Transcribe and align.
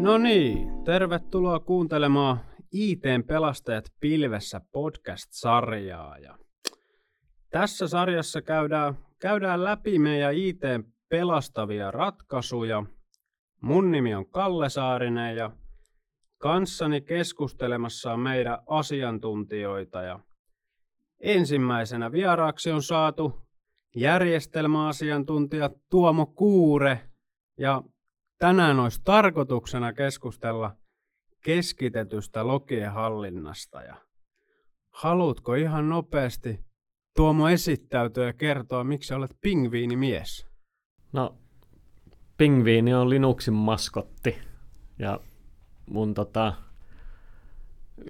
No 0.00 0.18
niin, 0.18 0.84
tervetuloa 0.84 1.60
kuuntelemaan 1.60 2.40
ITn 2.72 3.24
pelastajat 3.26 3.84
pilvessä 4.00 4.60
podcast-sarjaa. 4.72 6.18
Ja 6.18 6.38
tässä 7.50 7.88
sarjassa 7.88 8.42
käydään, 8.42 8.98
käydään 9.18 9.64
läpi 9.64 9.98
meidän 9.98 10.34
ITn 10.34 10.84
pelastavia 11.08 11.90
ratkaisuja. 11.90 12.84
Mun 13.62 13.90
nimi 13.90 14.14
on 14.14 14.30
Kalle 14.30 14.68
Saarinen 14.68 15.36
ja 15.36 15.50
kanssani 16.38 17.00
keskustelemassa 17.00 18.12
on 18.12 18.20
meidän 18.20 18.58
asiantuntijoita. 18.66 20.02
Ja 20.02 20.20
ensimmäisenä 21.20 22.12
vieraaksi 22.12 22.70
on 22.72 22.82
saatu 22.82 23.32
järjestelmäasiantuntija 23.96 25.70
Tuomo 25.90 26.26
Kuure 26.26 27.00
ja 27.58 27.82
tänään 28.38 28.80
olisi 28.80 29.00
tarkoituksena 29.04 29.92
keskustella 29.92 30.76
keskitetystä 31.44 32.46
logien 32.46 32.92
hallinnasta. 32.92 33.82
Ja 33.82 33.96
haluatko 34.90 35.54
ihan 35.54 35.88
nopeasti 35.88 36.68
Tuomo 37.16 37.48
esittäytyä 37.48 38.26
ja 38.26 38.32
kertoa, 38.32 38.84
miksi 38.84 39.14
olet 39.14 39.36
pingviinimies? 39.40 40.46
No, 41.12 41.36
pingviini 42.36 42.94
on 42.94 43.10
Linuxin 43.10 43.54
maskotti 43.54 44.38
ja 44.98 45.20
mun 45.90 46.14
tota, 46.14 46.52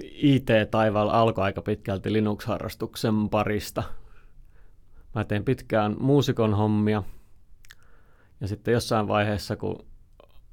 IT-taivaalla 0.02 1.12
alkoi 1.12 1.44
aika 1.44 1.62
pitkälti 1.62 2.12
Linux-harrastuksen 2.12 3.28
parista. 3.30 3.82
Mä 5.14 5.24
tein 5.24 5.44
pitkään 5.44 5.96
muusikon 6.00 6.54
hommia 6.54 7.02
ja 8.40 8.48
sitten 8.48 8.72
jossain 8.72 9.08
vaiheessa, 9.08 9.56
kun 9.56 9.87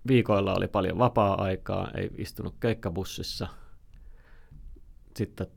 viikoilla 0.07 0.53
oli 0.53 0.67
paljon 0.67 0.97
vapaa-aikaa, 0.97 1.91
ei 1.97 2.09
istunut 2.17 2.55
keikkabussissa. 2.59 3.47
Sitten 5.15 5.47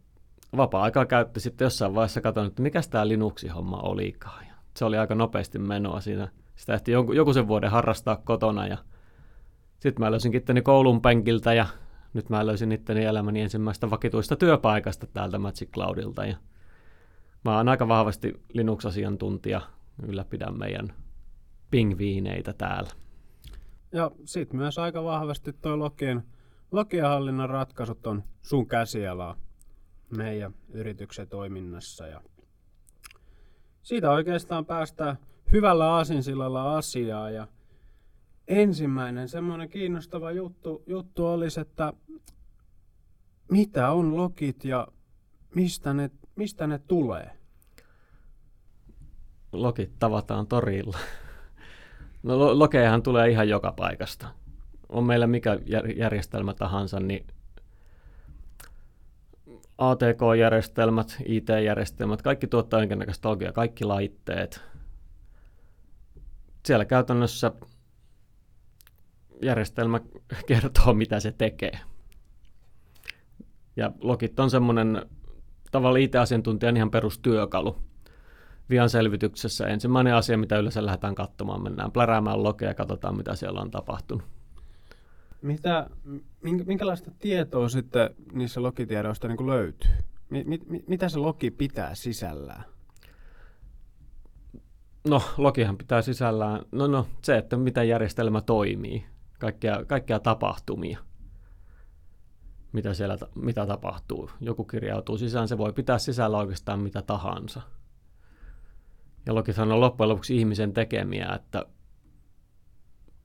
vapaa-aikaa 0.57 1.07
käytti 1.07 1.41
sitten 1.41 1.67
jossain 1.67 1.95
vaiheessa 1.95 2.21
katsoin, 2.21 2.47
että 2.47 2.63
mikä 2.63 2.81
tämä 2.91 3.09
Linuxi-homma 3.09 3.77
olikaan. 3.77 4.47
Ja 4.47 4.55
se 4.77 4.85
oli 4.85 4.99
aika 4.99 5.15
nopeasti 5.15 5.59
menoa 5.59 6.01
siinä. 6.01 6.29
Sitä 6.57 6.75
ehti 6.75 6.93
joku, 6.93 7.13
joku 7.13 7.33
sen 7.33 7.49
vuoden 7.49 7.71
harrastaa 7.71 8.17
kotona 8.17 8.67
ja 8.67 8.79
sitten 9.79 10.05
mä 10.05 10.11
löysin 10.11 10.35
itteni 10.35 10.63
koulun 10.63 11.03
penkiltä 11.03 11.55
ja 11.55 11.67
nyt 12.15 12.31
mä 12.31 12.47
löysin 12.47 12.73
itteni 12.73 13.05
elämäni 13.05 13.41
ensimmäistä 13.41 13.91
vakituista 13.91 14.37
työpaikasta 14.37 15.07
täältä 15.07 15.39
Magic 15.39 15.71
Cloudilta. 15.71 16.27
Ja 16.27 16.37
mä 17.45 17.57
oon 17.57 17.69
aika 17.69 17.89
vahvasti 17.89 18.43
Linux-asiantuntija, 18.53 19.61
ylläpidän 20.03 20.59
meidän 20.59 20.93
pingviineitä 21.71 22.53
täällä. 22.53 22.91
Ja 23.93 24.11
sitten 24.25 24.57
myös 24.57 24.79
aika 24.79 25.05
vahvasti 25.05 25.53
tuo 25.53 25.79
Lokien, 25.79 26.23
Lokienhallinnan 26.73 27.51
ratkaisut 27.51 28.07
on 28.07 28.25
sun 28.43 28.67
käsialaa 28.67 29.37
meidän 30.17 30.55
yrityksen 30.73 31.29
toiminnassa. 31.29 32.07
Ja 32.07 32.21
siitä 33.83 34.11
oikeastaan 34.11 34.67
päästään 34.67 35.19
hyvällä 35.53 35.97
asinsillalla 35.97 36.77
asiaa. 36.77 37.31
Ja 37.31 37.49
ensimmäinen 38.49 39.29
semmoinen 39.29 39.69
kiinnostava 39.69 40.33
juttu, 40.33 40.83
juttu 40.87 41.27
olisi, 41.27 41.61
että 41.61 41.93
mitä 43.51 43.91
on 43.91 44.17
lokit 44.17 44.65
ja 44.65 44.89
mistä 45.55 45.95
ne, 45.95 46.11
mistä 46.37 46.67
ne 46.67 46.79
tulee? 46.79 47.31
Lokit 49.53 49.93
tavataan 49.99 50.47
torilla. 50.47 50.99
No 52.23 52.59
lokejahan 52.59 53.03
tulee 53.03 53.31
ihan 53.31 53.49
joka 53.49 53.73
paikasta. 53.73 54.29
On 54.89 55.05
meillä 55.05 55.27
mikä 55.27 55.59
järjestelmä 55.97 56.55
tahansa, 56.55 57.01
niin 57.01 57.27
ATK-järjestelmät, 59.79 61.17
IT-järjestelmät, 61.25 62.23
kaikki 62.23 62.47
tuottaa 62.47 62.81
jonkinnäköistä 62.81 63.29
logia, 63.29 63.53
kaikki 63.53 63.85
laitteet. 63.85 64.63
Siellä 66.67 66.85
käytännössä 66.85 67.53
järjestelmä 69.43 70.01
kertoo, 70.47 70.95
mitä 70.95 71.21
se 71.21 71.33
tekee. 71.33 71.79
Ja 73.77 73.93
logit 74.01 74.41
on 74.41 74.51
semmoinen 74.51 75.07
tavallaan 75.71 76.01
IT-asiantuntijan 76.01 76.77
ihan 76.77 76.91
perustyökalu 76.91 77.88
vian 78.71 78.91
selvityksessä 78.91 79.67
ensimmäinen 79.67 80.15
asia, 80.15 80.39
mitä 80.39 80.59
yleensä 80.59 80.87
lähdetään 80.87 81.15
katsomaan. 81.15 81.63
Mennään 81.63 81.93
pläräämään 81.93 82.43
lokeja 82.43 82.71
ja 82.71 82.75
katsotaan, 82.75 83.17
mitä 83.17 83.35
siellä 83.35 83.61
on 83.61 83.71
tapahtunut. 83.71 84.25
Mitä, 85.43 85.91
minkälaista 86.43 87.11
tietoa 87.19 87.69
sitten 87.69 88.11
niissä 88.33 88.63
logitiedoista 88.63 89.29
niin 89.29 89.47
löytyy? 89.47 89.91
Mi, 90.31 90.45
mi, 90.45 90.85
mitä 90.87 91.09
se 91.09 91.19
logi 91.19 91.51
pitää 91.51 91.95
sisällään? 91.95 92.65
No, 95.09 95.23
logihan 95.37 95.79
pitää 95.79 96.03
sisällään, 96.03 96.63
no, 96.73 96.87
no 96.87 97.07
se, 97.23 97.39
että 97.39 97.57
miten 97.57 97.89
järjestelmä 97.89 98.41
toimii, 98.41 99.07
kaikkia, 99.39 99.85
kaikkia 99.85 100.21
tapahtumia, 100.21 100.99
mitä 102.73 102.95
siellä 102.95 103.19
mitä 103.35 103.67
tapahtuu. 103.67 104.31
Joku 104.41 104.65
kirjautuu 104.65 105.19
sisään, 105.19 105.49
se 105.49 105.59
voi 105.59 105.73
pitää 105.73 105.99
sisällä 105.99 106.39
oikeastaan 106.39 106.81
mitä 106.81 107.03
tahansa– 107.03 107.63
logithan 109.35 109.73
on 109.73 109.81
loppujen 109.81 110.09
lopuksi 110.09 110.37
ihmisen 110.37 110.73
tekemiä, 110.73 111.29
että 111.35 111.67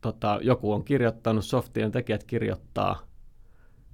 tota, 0.01 0.39
joku 0.41 0.73
on 0.73 0.83
kirjoittanut, 0.83 1.45
softien 1.45 1.91
tekijät 1.91 2.23
kirjoittaa, 2.23 3.01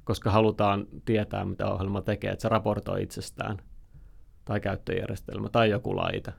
koska 0.04 0.32
halutaan 0.32 0.88
tietää, 1.06 1.46
mitä 1.46 1.68
ohjelma 1.68 2.02
tekee, 2.02 2.32
että 2.32 2.42
se 2.42 2.50
raportoi 2.50 3.04
itsestään, 3.04 3.58
tai 4.46 4.60
käyttöjärjestelmä, 4.60 5.50
tai 5.50 5.70
joku 5.70 5.96
laite. 5.96 6.34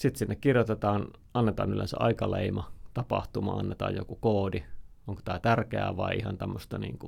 Sitten 0.00 0.18
sinne 0.18 0.36
kirjoitetaan, 0.36 1.06
annetaan 1.34 1.72
yleensä 1.72 1.96
aikaleima, 2.00 2.72
tapahtuma, 2.94 3.52
annetaan 3.52 3.96
joku 3.96 4.16
koodi, 4.16 4.64
onko 5.06 5.22
tämä 5.24 5.38
tärkeää 5.38 5.96
vai 5.96 6.16
ihan 6.16 6.38
tämmöistä 6.38 6.78
niin 6.78 6.98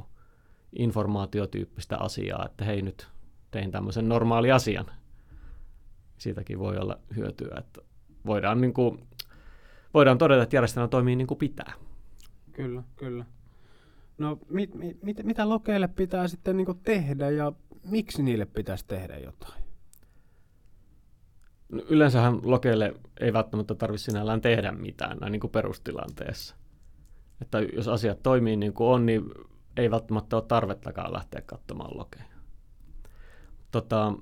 informaatiotyyppistä 0.78 1.98
asiaa, 1.98 2.46
että 2.46 2.64
hei 2.64 2.82
nyt 2.82 3.08
tein 3.50 3.70
tämmöisen 3.70 4.08
normaali 4.08 4.52
asian, 4.52 4.86
siitäkin 6.20 6.58
voi 6.58 6.76
olla 6.76 6.98
hyötyä, 7.16 7.56
että 7.58 7.80
voidaan, 8.26 8.60
niin 8.60 8.72
kuin, 8.72 9.06
voidaan 9.94 10.18
todeta, 10.18 10.42
että 10.42 10.56
järjestelmä 10.56 10.88
toimii 10.88 11.16
niin 11.16 11.26
kuin 11.26 11.38
pitää. 11.38 11.72
Kyllä, 12.52 12.82
kyllä. 12.96 13.24
No 14.18 14.38
mit, 14.48 14.74
mit, 14.74 15.02
mit, 15.02 15.22
mitä 15.22 15.48
lokeille 15.48 15.88
pitää 15.88 16.28
sitten 16.28 16.56
niin 16.56 16.80
tehdä 16.84 17.30
ja 17.30 17.52
miksi 17.84 18.22
niille 18.22 18.46
pitäisi 18.46 18.84
tehdä 18.88 19.18
jotain? 19.18 19.64
No, 21.68 21.82
yleensähän 21.88 22.40
lokeille 22.42 22.94
ei 23.20 23.32
välttämättä 23.32 23.74
tarvitse 23.74 24.04
sinällään 24.04 24.40
tehdä 24.40 24.72
mitään 24.72 25.18
näin 25.18 25.32
niin 25.32 25.40
kuin 25.40 25.50
perustilanteessa. 25.50 26.56
Että 27.42 27.60
jos 27.60 27.88
asiat 27.88 28.22
toimii 28.22 28.56
niin 28.56 28.72
kuin 28.72 28.88
on, 28.88 29.06
niin 29.06 29.22
ei 29.76 29.90
välttämättä 29.90 30.36
ole 30.36 30.44
tarvettakaan 30.48 31.12
lähteä 31.12 31.40
katsomaan 31.46 31.98
lokeja. 31.98 32.24
Tota, 33.70 34.14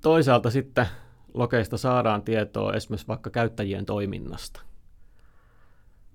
toisaalta 0.00 0.50
sitten 0.50 0.86
lokeista 1.34 1.78
saadaan 1.78 2.22
tietoa 2.22 2.72
esimerkiksi 2.72 3.08
vaikka 3.08 3.30
käyttäjien 3.30 3.86
toiminnasta. 3.86 4.62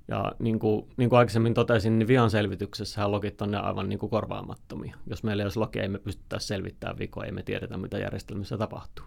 Ja 0.07 0.31
niin 0.39 0.59
kuin, 0.59 0.89
niin 0.97 1.09
kuin 1.09 1.19
aikaisemmin 1.19 1.53
totesin, 1.53 1.99
niin 1.99 2.07
vian 2.07 2.29
selvityksessä 2.29 3.11
logit 3.11 3.41
on 3.41 3.51
ne 3.51 3.57
aivan 3.57 3.89
niin 3.89 3.99
kuin 3.99 4.09
korvaamattomia. 4.09 4.95
Jos 5.07 5.23
meillä 5.23 5.43
ei 5.43 5.45
olisi 5.45 5.59
logia, 5.59 5.81
ei 5.81 5.89
me 5.89 5.99
selvittämään 6.37 6.99
vikoja, 6.99 7.25
ei 7.25 7.31
me 7.31 7.43
tiedetä, 7.43 7.77
mitä 7.77 7.97
järjestelmissä 7.97 8.57
tapahtuu. 8.57 9.05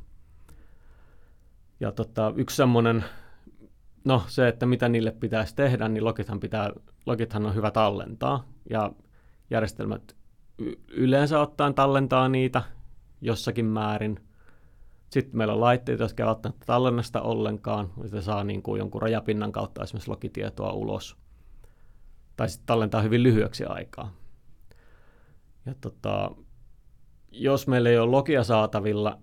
Ja 1.80 1.92
tota, 1.92 2.32
yksi 2.36 2.56
semmoinen, 2.56 3.04
no 4.04 4.22
se, 4.26 4.48
että 4.48 4.66
mitä 4.66 4.88
niille 4.88 5.10
pitäisi 5.10 5.56
tehdä, 5.56 5.88
niin 5.88 6.04
logithan, 6.04 6.40
pitää, 6.40 6.70
logithan 7.06 7.46
on 7.46 7.54
hyvä 7.54 7.70
tallentaa. 7.70 8.48
Ja 8.70 8.92
järjestelmät 9.50 10.16
yleensä 10.88 11.40
ottaen 11.40 11.74
tallentaa 11.74 12.28
niitä 12.28 12.62
jossakin 13.20 13.66
määrin– 13.66 14.20
sitten 15.10 15.36
meillä 15.36 15.54
on 15.54 15.60
laitteita, 15.60 16.02
jotka 16.02 16.22
eivät 16.22 16.28
välttämättä 16.28 16.66
tallennasta 16.66 17.22
ollenkaan, 17.22 17.90
että 18.04 18.20
saa 18.20 18.44
niin 18.44 18.62
kuin 18.62 18.78
jonkun 18.78 19.02
rajapinnan 19.02 19.52
kautta 19.52 19.82
esimerkiksi 19.82 20.10
logitietoa 20.10 20.72
ulos. 20.72 21.16
Tai 22.36 22.48
sitten 22.48 22.66
tallentaa 22.66 23.02
hyvin 23.02 23.22
lyhyeksi 23.22 23.64
aikaa. 23.64 24.12
Ja 25.66 25.74
tota, 25.80 26.30
jos 27.30 27.66
meillä 27.66 27.88
ei 27.88 27.98
ole 27.98 28.10
logia 28.10 28.44
saatavilla, 28.44 29.18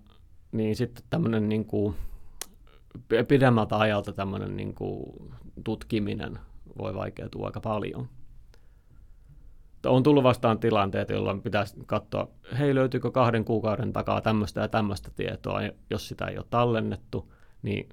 niin 0.52 0.76
sitten 0.76 1.04
tämmöinen 1.10 1.48
niin 1.48 1.64
kuin 1.64 1.94
pidemmältä 3.28 3.78
ajalta 3.78 4.12
tämmöinen 4.12 4.56
niin 4.56 4.74
kuin 4.74 5.32
tutkiminen 5.64 6.38
voi 6.78 6.94
vaikeutua 6.94 7.46
aika 7.46 7.60
paljon 7.60 8.08
on 9.86 10.02
tullut 10.02 10.24
vastaan 10.24 10.58
tilanteet, 10.58 11.08
jolloin 11.08 11.42
pitäisi 11.42 11.76
katsoa, 11.86 12.28
hei 12.58 12.74
löytyykö 12.74 13.10
kahden 13.10 13.44
kuukauden 13.44 13.92
takaa 13.92 14.20
tämmöistä 14.20 14.60
ja 14.60 14.68
tämmöistä 14.68 15.10
tietoa, 15.16 15.62
ja 15.62 15.72
jos 15.90 16.08
sitä 16.08 16.26
ei 16.26 16.38
ole 16.38 16.46
tallennettu, 16.50 17.32
niin 17.62 17.88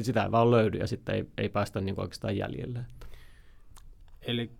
sitä 0.00 0.24
ei 0.24 0.30
vaan 0.30 0.50
löydy 0.50 0.78
ja 0.78 0.86
sitten 0.86 1.14
ei, 1.14 1.24
ei 1.38 1.48
päästä 1.48 1.80
niin 1.80 2.00
oikeastaan 2.00 2.36
jäljelle. 2.36 2.80
Eli 4.22 4.50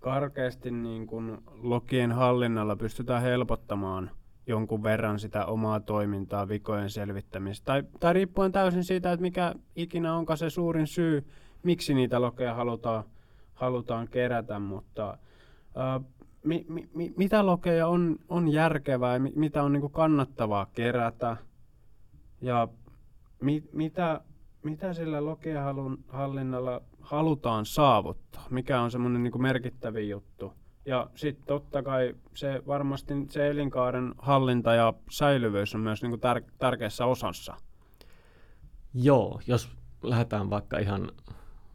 karkeasti 0.00 0.70
niin 0.70 1.06
kun 1.06 1.42
logien 1.62 2.12
hallinnalla 2.12 2.76
pystytään 2.76 3.22
helpottamaan 3.22 4.10
jonkun 4.46 4.82
verran 4.82 5.20
sitä 5.20 5.46
omaa 5.46 5.80
toimintaa, 5.80 6.48
vikojen 6.48 6.90
selvittämistä. 6.90 7.64
Tai, 7.64 7.82
tai 8.00 8.12
riippuen 8.12 8.52
täysin 8.52 8.84
siitä, 8.84 9.12
että 9.12 9.22
mikä 9.22 9.54
ikinä 9.76 10.14
onkaan 10.14 10.38
se 10.38 10.50
suurin 10.50 10.86
syy, 10.86 11.26
miksi 11.62 11.94
niitä 11.94 12.20
lokeja 12.20 12.54
halutaan, 12.54 13.04
halutaan 13.54 14.08
kerätä. 14.08 14.58
Mutta 14.58 15.18
ää, 15.76 16.00
mi, 16.44 16.66
mi, 16.94 17.14
mitä 17.16 17.46
lokeja 17.46 17.86
on, 17.86 18.16
on 18.28 18.48
järkevää 18.48 19.14
ja 19.14 19.20
mitä 19.20 19.62
on 19.62 19.72
niin 19.72 19.90
kannattavaa 19.90 20.66
kerätä 20.66 21.36
ja 22.40 22.68
mi, 23.42 23.64
mitä, 23.72 24.20
mitä 24.62 24.94
sillä 24.94 25.18
hallinnalla 26.08 26.82
halutaan 27.00 27.66
saavuttaa, 27.66 28.46
mikä 28.50 28.80
on 28.80 28.90
semmoinen 28.90 29.22
niin 29.22 29.42
merkittävin 29.42 30.08
juttu. 30.08 30.52
Ja 30.86 31.10
sitten 31.14 31.46
totta 31.46 31.82
kai 31.82 32.14
se 32.34 32.62
varmasti 32.66 33.14
se 33.30 33.48
elinkaaren 33.48 34.14
hallinta 34.18 34.74
ja 34.74 34.94
säilyvyys 35.10 35.74
on 35.74 35.80
myös 35.80 36.02
niin 36.02 36.10
kuin 36.10 36.20
tär- 36.20 36.52
tärkeässä 36.58 37.06
osassa. 37.06 37.54
Joo, 38.94 39.40
jos 39.46 39.70
lähdetään 40.02 40.50
vaikka 40.50 40.78
ihan, 40.78 41.12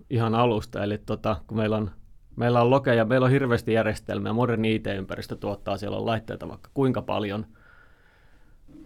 ihan 0.10 0.36
alusta, 0.36 0.84
eli 0.84 0.98
tota, 0.98 1.36
kun 1.48 1.58
meillä 1.58 1.78
on 1.78 1.92
Meillä 2.42 2.62
on 2.62 2.70
lokeja, 2.70 3.06
meillä 3.06 3.26
on 3.26 3.32
hirveästi 3.32 3.74
järjestelmiä, 3.74 4.34
moderni 4.34 4.76
IT-ympäristö 4.76 5.36
tuottaa, 5.36 5.78
siellä 5.78 5.98
on 5.98 6.06
laitteita 6.06 6.50
vaikka 6.50 6.70
kuinka 6.74 7.02
paljon. 7.02 7.46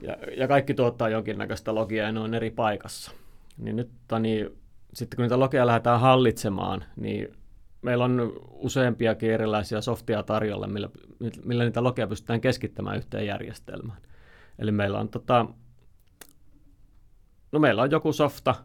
Ja, 0.02 0.18
ja 0.38 0.48
kaikki 0.48 0.74
tuottaa 0.74 1.10
jonkinnäköistä 1.10 1.76
logia 1.76 2.04
ja 2.04 2.12
ne 2.12 2.20
on 2.20 2.34
eri 2.34 2.52
paikassa. 2.52 3.12
Niin 3.58 3.76
nyt 3.76 3.90
niin, 4.20 4.58
sitten 4.94 5.16
kun 5.16 5.24
niitä 5.24 5.40
logia 5.40 5.66
lähdetään 5.66 6.00
hallitsemaan, 6.00 6.84
niin 6.96 7.28
meillä 7.82 8.06
on 8.06 8.34
useampiakin 8.50 9.32
erilaisia 9.32 9.82
softia 9.82 10.24
tarjolla, 10.24 10.68
millä, 10.68 10.90
millä 11.46 11.64
niitä 11.64 11.84
logia 11.84 12.08
pystytään 12.08 12.42
keskittämään 12.42 12.98
yhteen 12.98 13.26
järjestelmään. 13.26 14.02
Eli 14.60 14.72
meillä 14.72 15.00
on, 15.00 15.10
tota, 15.10 15.46
no 17.52 17.60
meillä 17.60 17.82
on 17.82 17.92
joku 17.92 18.14
softa, 18.14 18.56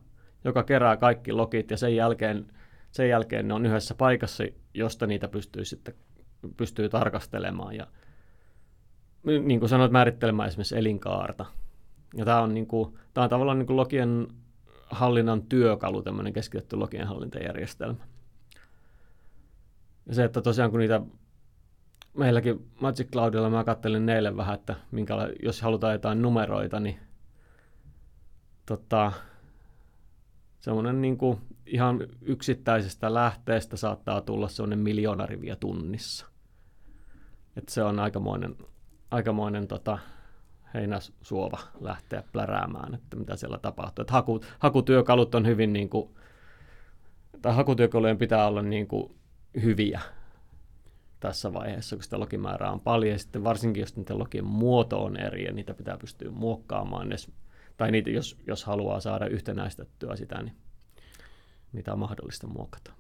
joka 0.45 0.63
kerää 0.63 0.97
kaikki 0.97 1.33
logit 1.33 1.71
ja 1.71 1.77
sen 1.77 1.97
jälkeen 1.97 2.47
sen 2.91 3.09
jälkeen 3.09 3.49
ne 3.49 3.55
on 3.55 3.67
yhdessä 3.67 3.95
paikassa, 3.95 4.45
josta 4.75 5.07
niitä 5.07 5.29
pystyy 5.29 5.65
sitten 5.65 5.95
pystyy 6.57 6.89
tarkastelemaan 6.89 7.77
ja 7.77 7.87
niin 9.23 9.61
kuin 9.61 9.69
sanoit, 9.69 9.93
määrittelemään 9.93 10.49
esimerkiksi 10.49 10.79
elinkaarta. 10.79 11.47
Ja 12.17 12.25
tämä 12.25 12.41
on, 12.41 12.55
niin 12.55 12.67
kuin, 12.67 12.99
tämä 13.15 13.23
on 13.23 13.31
tavallaan 13.31 13.59
niin 13.59 13.67
kuin 13.67 13.77
logien 13.77 14.29
hallinnan 14.91 15.43
työkalu, 15.43 16.03
tämmöinen 16.03 16.33
keskitetty 16.33 16.77
logien 16.77 17.07
hallintajärjestelmä. 17.07 18.05
Ja 20.07 20.15
se, 20.15 20.25
että 20.25 20.43
tosiaan 20.43 20.71
kun 20.71 20.81
niitä 20.81 21.01
meilläkin 22.17 22.71
Magic 22.81 23.11
Cloudilla 23.11 23.51
mä 23.51 23.65
kattelin 23.65 24.07
neille 24.07 24.37
vähän, 24.37 24.55
että 24.55 24.77
minkäla, 24.91 25.29
jos 25.43 25.63
halutaan 25.63 25.93
jotain 25.93 26.23
numeroita, 26.23 26.81
niin 26.81 26.99
tota, 28.67 29.13
semmoinen 30.61 31.03
niin 31.03 31.19
kuin 31.19 31.41
ihan 31.67 32.07
yksittäisestä 32.23 33.15
lähteestä 33.15 33.77
saattaa 33.77 34.21
tulla 34.21 34.49
semmoinen 34.49 34.79
miljoona 34.79 35.27
riviä 35.27 35.57
tunnissa. 35.57 36.27
Et 37.57 37.69
se 37.69 37.83
on 37.83 37.99
aikamoinen, 37.99 38.57
aikamoinen 39.11 39.69
tota, 39.69 39.99
heinäsuova 40.75 41.59
lähteä 41.81 42.23
pläräämään, 42.33 42.95
että 42.95 43.17
mitä 43.17 43.37
siellä 43.37 43.59
tapahtuu. 43.59 44.03
Et 44.03 44.11
haku, 44.11 44.41
hakutyökalut 44.59 45.35
on 45.35 45.47
hyvin 45.47 45.73
niin 45.73 45.89
kuin, 45.89 46.11
tai 47.43 47.55
hakutyökalujen 47.55 48.19
pitää 48.19 48.47
olla 48.47 48.63
niin 48.63 48.89
kuin 48.89 49.15
hyviä 49.63 50.01
tässä 51.21 51.53
vaiheessa, 51.53 51.97
kun 51.97 52.03
sitä 52.03 52.21
logimäärää 52.21 52.71
on 52.71 52.81
paljon, 52.81 53.13
ja 53.13 53.19
sitten 53.19 53.45
varsinkin 53.45 53.81
jos 53.81 53.97
niiden 53.97 54.19
logien 54.19 54.45
muoto 54.45 55.05
on 55.05 55.17
eri, 55.17 55.45
ja 55.45 55.53
niitä 55.53 55.75
pitää 55.75 55.99
pystyä 55.99 56.31
muokkaamaan, 56.31 57.09
tai 57.77 57.91
niitä, 57.91 58.11
jos, 58.11 58.37
jos 58.47 58.65
haluaa 58.65 59.01
saada 59.01 59.27
yhtenäistettyä 59.27 60.17
sitä, 60.17 60.43
niin 60.43 60.57
mitä 61.73 61.93
on 61.93 61.99
mahdollista 61.99 62.47
muokata. 62.47 62.93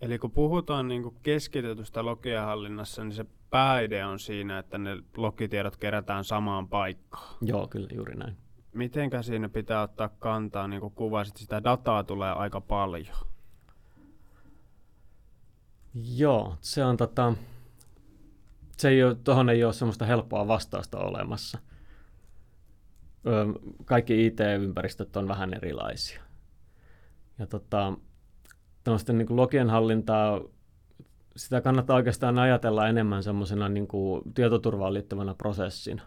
Eli 0.00 0.18
kun 0.18 0.30
puhutaan 0.30 0.88
niin 0.88 1.02
kuin 1.02 1.16
keskitetystä 1.22 2.04
logiahallinnassa, 2.04 3.04
niin 3.04 3.12
se 3.12 3.26
pääidea 3.50 4.08
on 4.08 4.18
siinä, 4.18 4.58
että 4.58 4.78
ne 4.78 5.02
logitiedot 5.16 5.76
kerätään 5.76 6.24
samaan 6.24 6.68
paikkaan. 6.68 7.36
Joo, 7.40 7.68
kyllä 7.68 7.88
juuri 7.94 8.14
näin. 8.14 8.36
Mitenkä 8.74 9.22
siinä 9.22 9.48
pitää 9.48 9.82
ottaa 9.82 10.08
kantaa, 10.08 10.68
niin 10.68 10.80
kuin 10.80 10.94
kuvasit, 10.94 11.36
sitä 11.36 11.64
dataa 11.64 12.04
tulee 12.04 12.32
aika 12.32 12.60
paljon? 12.60 13.16
Joo, 15.94 16.56
se 16.60 16.84
on 16.84 16.96
tota, 16.96 17.34
se 18.76 18.88
ei 18.88 19.04
ole, 19.04 19.14
tuohon 19.14 19.48
ei 19.48 19.64
ole 19.64 19.72
semmoista 19.72 20.04
helppoa 20.04 20.48
vastausta 20.48 20.98
olemassa. 20.98 21.58
Öö, 23.26 23.46
kaikki 23.84 24.26
IT-ympäristöt 24.26 25.16
on 25.16 25.28
vähän 25.28 25.54
erilaisia. 25.54 26.22
Ja 27.38 27.46
tota, 27.46 27.92
tämmöisten 28.88 29.18
niin 29.18 29.36
logien 29.36 29.70
hallintaa, 29.70 30.40
sitä 31.36 31.60
kannattaa 31.60 31.96
oikeastaan 31.96 32.38
ajatella 32.38 32.88
enemmän 32.88 33.22
semmoisena 33.22 33.68
niin 33.68 33.88
tietoturvaan 34.34 34.94
liittyvänä 34.94 35.34
prosessina. 35.34 36.02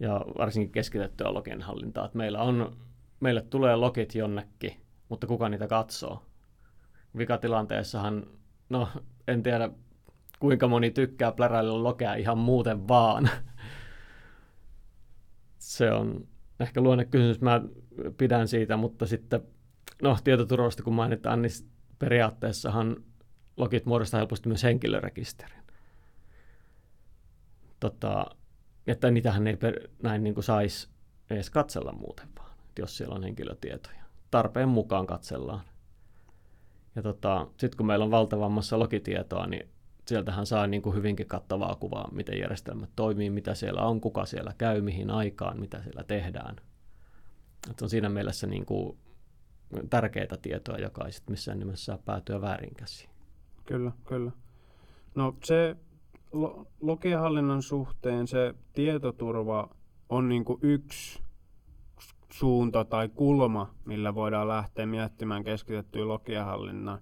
Ja 0.00 0.24
varsinkin 0.38 0.72
keskitettyä 0.72 1.34
logien 1.34 1.62
hallintaa. 1.62 2.04
Että 2.04 2.18
meillä 2.18 2.42
on, 2.42 2.76
meille 3.20 3.42
tulee 3.42 3.76
logit 3.76 4.14
jonnekin, 4.14 4.76
mutta 5.08 5.26
kuka 5.26 5.48
niitä 5.48 5.66
katsoo? 5.66 6.22
Vikatilanteessahan, 7.18 8.26
no 8.68 8.88
en 9.28 9.42
tiedä 9.42 9.70
kuinka 10.38 10.68
moni 10.68 10.90
tykkää 10.90 11.32
pläräillä 11.32 11.82
logea 11.82 12.14
ihan 12.14 12.38
muuten 12.38 12.88
vaan. 12.88 13.30
Se 15.58 15.90
on 15.90 16.28
ehkä 16.60 16.80
luonnekysymys, 16.80 17.40
mä 17.40 17.62
pidän 18.16 18.48
siitä, 18.48 18.76
mutta 18.76 19.06
sitten 19.06 19.42
no 20.02 20.18
tietoturvasta 20.24 20.82
kun 20.82 20.94
mainitaan, 20.94 21.42
niin 21.42 21.50
periaatteessahan 21.98 22.96
logit 23.56 23.86
muodostaa 23.86 24.18
helposti 24.18 24.48
myös 24.48 24.62
henkilörekisterin. 24.62 25.62
Tota, 27.80 28.26
että 28.86 29.10
niitähän 29.10 29.46
ei 29.46 29.56
per, 29.56 29.88
näin 30.02 30.24
niin 30.24 30.34
kuin 30.34 30.44
saisi 30.44 30.88
edes 31.30 31.50
katsella 31.50 31.92
muuten 31.92 32.28
vaan, 32.38 32.50
jos 32.78 32.96
siellä 32.96 33.14
on 33.14 33.22
henkilötietoja. 33.22 34.02
Tarpeen 34.30 34.68
mukaan 34.68 35.06
katsellaan. 35.06 35.64
Ja 36.96 37.02
tota, 37.02 37.46
sitten 37.56 37.76
kun 37.76 37.86
meillä 37.86 38.04
on 38.04 38.10
valtavammassa 38.10 38.78
logitietoa, 38.78 39.46
niin 39.46 39.68
sieltähän 40.06 40.46
saa 40.46 40.66
niin 40.66 40.82
kuin 40.82 40.96
hyvinkin 40.96 41.26
kattavaa 41.26 41.74
kuvaa, 41.74 42.08
miten 42.12 42.38
järjestelmät 42.38 42.90
toimii, 42.96 43.30
mitä 43.30 43.54
siellä 43.54 43.82
on, 43.82 44.00
kuka 44.00 44.26
siellä 44.26 44.54
käy, 44.58 44.80
mihin 44.80 45.10
aikaan, 45.10 45.60
mitä 45.60 45.82
siellä 45.82 46.04
tehdään. 46.04 46.56
Et 47.70 47.82
on 47.82 47.90
siinä 47.90 48.08
mielessä 48.08 48.46
niin 48.46 48.66
kuin 48.66 48.98
tärkeitä 49.90 50.36
tietoa, 50.36 50.76
joka 50.76 51.04
ei 51.04 51.12
sitten 51.12 51.32
missään 51.32 51.58
nimessä 51.58 51.84
saa 51.84 51.98
päätyä 51.98 52.40
väärin 52.40 52.74
käsiin. 52.74 53.10
Kyllä, 53.66 53.92
kyllä. 54.04 54.32
No 55.14 55.36
se 55.44 55.76
lo- 56.32 56.66
suhteen 57.60 58.26
se 58.26 58.54
tietoturva 58.72 59.68
on 60.08 60.28
niin 60.28 60.44
kuin 60.44 60.58
yksi 60.62 61.22
suunta 62.32 62.84
tai 62.84 63.08
kulma, 63.08 63.74
millä 63.84 64.14
voidaan 64.14 64.48
lähteä 64.48 64.86
miettimään 64.86 65.44
keskitettyä 65.44 66.08
logiahallinnan 66.08 66.98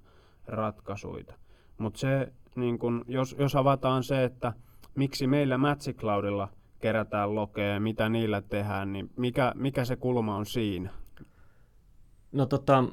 ratkaisuja. 0.46 1.34
Mutta 1.78 1.98
se, 2.00 2.32
niin 2.56 2.78
kun, 2.78 3.04
jos, 3.08 3.36
jos 3.38 3.56
avataan 3.56 4.02
se, 4.02 4.24
että 4.24 4.52
miksi 4.94 5.26
meillä 5.26 5.58
Magic 5.58 5.96
Cloudilla 5.96 6.48
kerätään 6.80 7.34
lokeja, 7.34 7.80
mitä 7.80 8.08
niillä 8.08 8.42
tehdään, 8.42 8.92
niin 8.92 9.10
mikä, 9.16 9.52
mikä 9.56 9.84
se 9.84 9.96
kulma 9.96 10.36
on 10.36 10.46
siinä? 10.46 10.90
No 12.32 12.46
tota, 12.46 12.84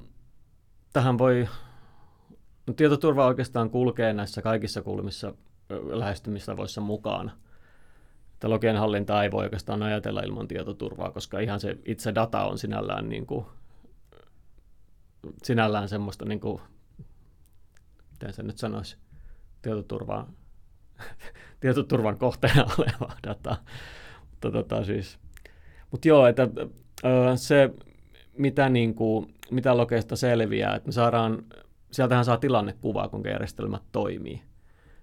tähän 0.94 1.18
voi, 1.18 1.48
no, 2.68 2.74
tietoturva 2.74 3.26
oikeastaan 3.26 3.70
kulkee 3.70 4.14
näissä 4.14 4.42
kaikissa 4.42 4.82
kulmissa 4.82 5.34
lähestymistavoissa 5.90 6.82
mukaan. 6.82 7.32
Että 8.34 8.50
logien 8.50 8.78
hallintaa 8.78 9.24
ei 9.24 9.32
voi 9.32 9.44
oikeastaan 9.44 9.84
ajatella 9.84 10.22
ilman 10.22 10.48
tietoturvaa, 10.48 11.12
koska 11.12 11.40
ihan 11.40 11.60
se 11.60 11.78
itse 11.86 12.16
data 12.16 12.44
on 12.44 12.58
sinällään, 12.58 13.10
niin 13.10 13.26
kuin, 13.26 13.46
sinällään 15.44 15.90
semmoista, 15.90 16.26
niin 16.26 16.40
kuin, 16.40 16.62
miten 18.12 18.34
se 18.34 18.44
nyt 18.44 18.58
sanoisi, 18.58 18.98
tietoturvaa, 19.62 20.32
tietoturvan 21.60 22.18
kohteena 22.18 22.66
olevaa 22.78 23.18
dataa. 23.28 23.58
Mutta 24.30 24.52
tota 24.52 24.84
siis, 24.84 25.20
mut 25.92 26.06
joo, 26.06 26.28
että 26.28 26.48
se 27.36 27.70
mitä, 28.38 28.70
niin 28.70 28.96
kuin, 28.96 29.34
mitä 29.52 29.78
lokeista 29.78 30.16
selviää, 30.16 30.76
että 30.76 30.88
me 30.88 30.92
saadaan, 30.92 31.46
sieltähän 31.92 32.26
saa 32.26 32.38
tilannekuvaa, 32.38 33.10
kuinka 33.10 33.30
järjestelmät 33.30 33.84
toimii. 33.92 34.42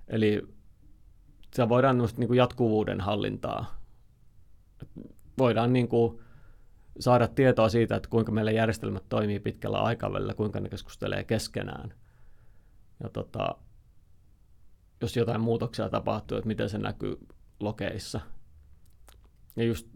Eli 0.08 0.48
se 1.54 1.68
voidaan 1.68 1.98
niin 2.16 2.28
kuin 2.28 2.36
jatkuvuuden 2.36 3.00
hallintaa. 3.00 3.80
Voidaan 5.38 5.72
niin 5.72 5.88
kuin 5.88 6.20
saada 6.98 7.28
tietoa 7.28 7.68
siitä, 7.68 7.96
että 7.96 8.08
kuinka 8.08 8.32
meillä 8.32 8.50
järjestelmät 8.50 9.08
toimii 9.08 9.40
pitkällä 9.40 9.78
aikavälillä, 9.78 10.34
kuinka 10.34 10.60
ne 10.60 10.68
keskustelee 10.68 11.24
keskenään. 11.24 11.94
Ja 13.02 13.08
tota, 13.08 13.56
jos 15.00 15.16
jotain 15.16 15.40
muutoksia 15.40 15.88
tapahtuu, 15.88 16.38
että 16.38 16.48
miten 16.48 16.68
se 16.68 16.78
näkyy 16.78 17.18
lokeissa. 17.60 18.20
Ja, 19.56 19.64
just, 19.64 19.88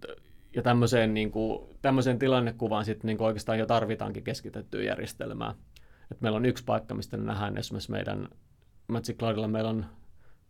ja 0.57 0.63
tämmöiseen, 0.63 1.15
niin 1.15 1.31
kuin, 1.31 1.77
tämmöiseen 1.83 2.19
tilannekuvaan 2.19 2.85
sitten 2.85 3.07
niin 3.09 3.23
oikeastaan 3.23 3.59
jo 3.59 3.67
tarvitaankin 3.67 4.25
keskitettyä 4.25 4.83
järjestelmää. 4.83 5.55
Et 6.13 6.21
meillä 6.21 6.37
on 6.37 6.47
yksi 6.47 6.65
paikka, 6.65 6.95
mistä 6.95 7.17
nähdään 7.17 7.59
esimerkiksi 7.59 7.91
meidän 7.91 8.29
Magic 8.89 9.19
Cloudilla 9.19 9.49
meillä 9.49 9.71
on 9.71 9.87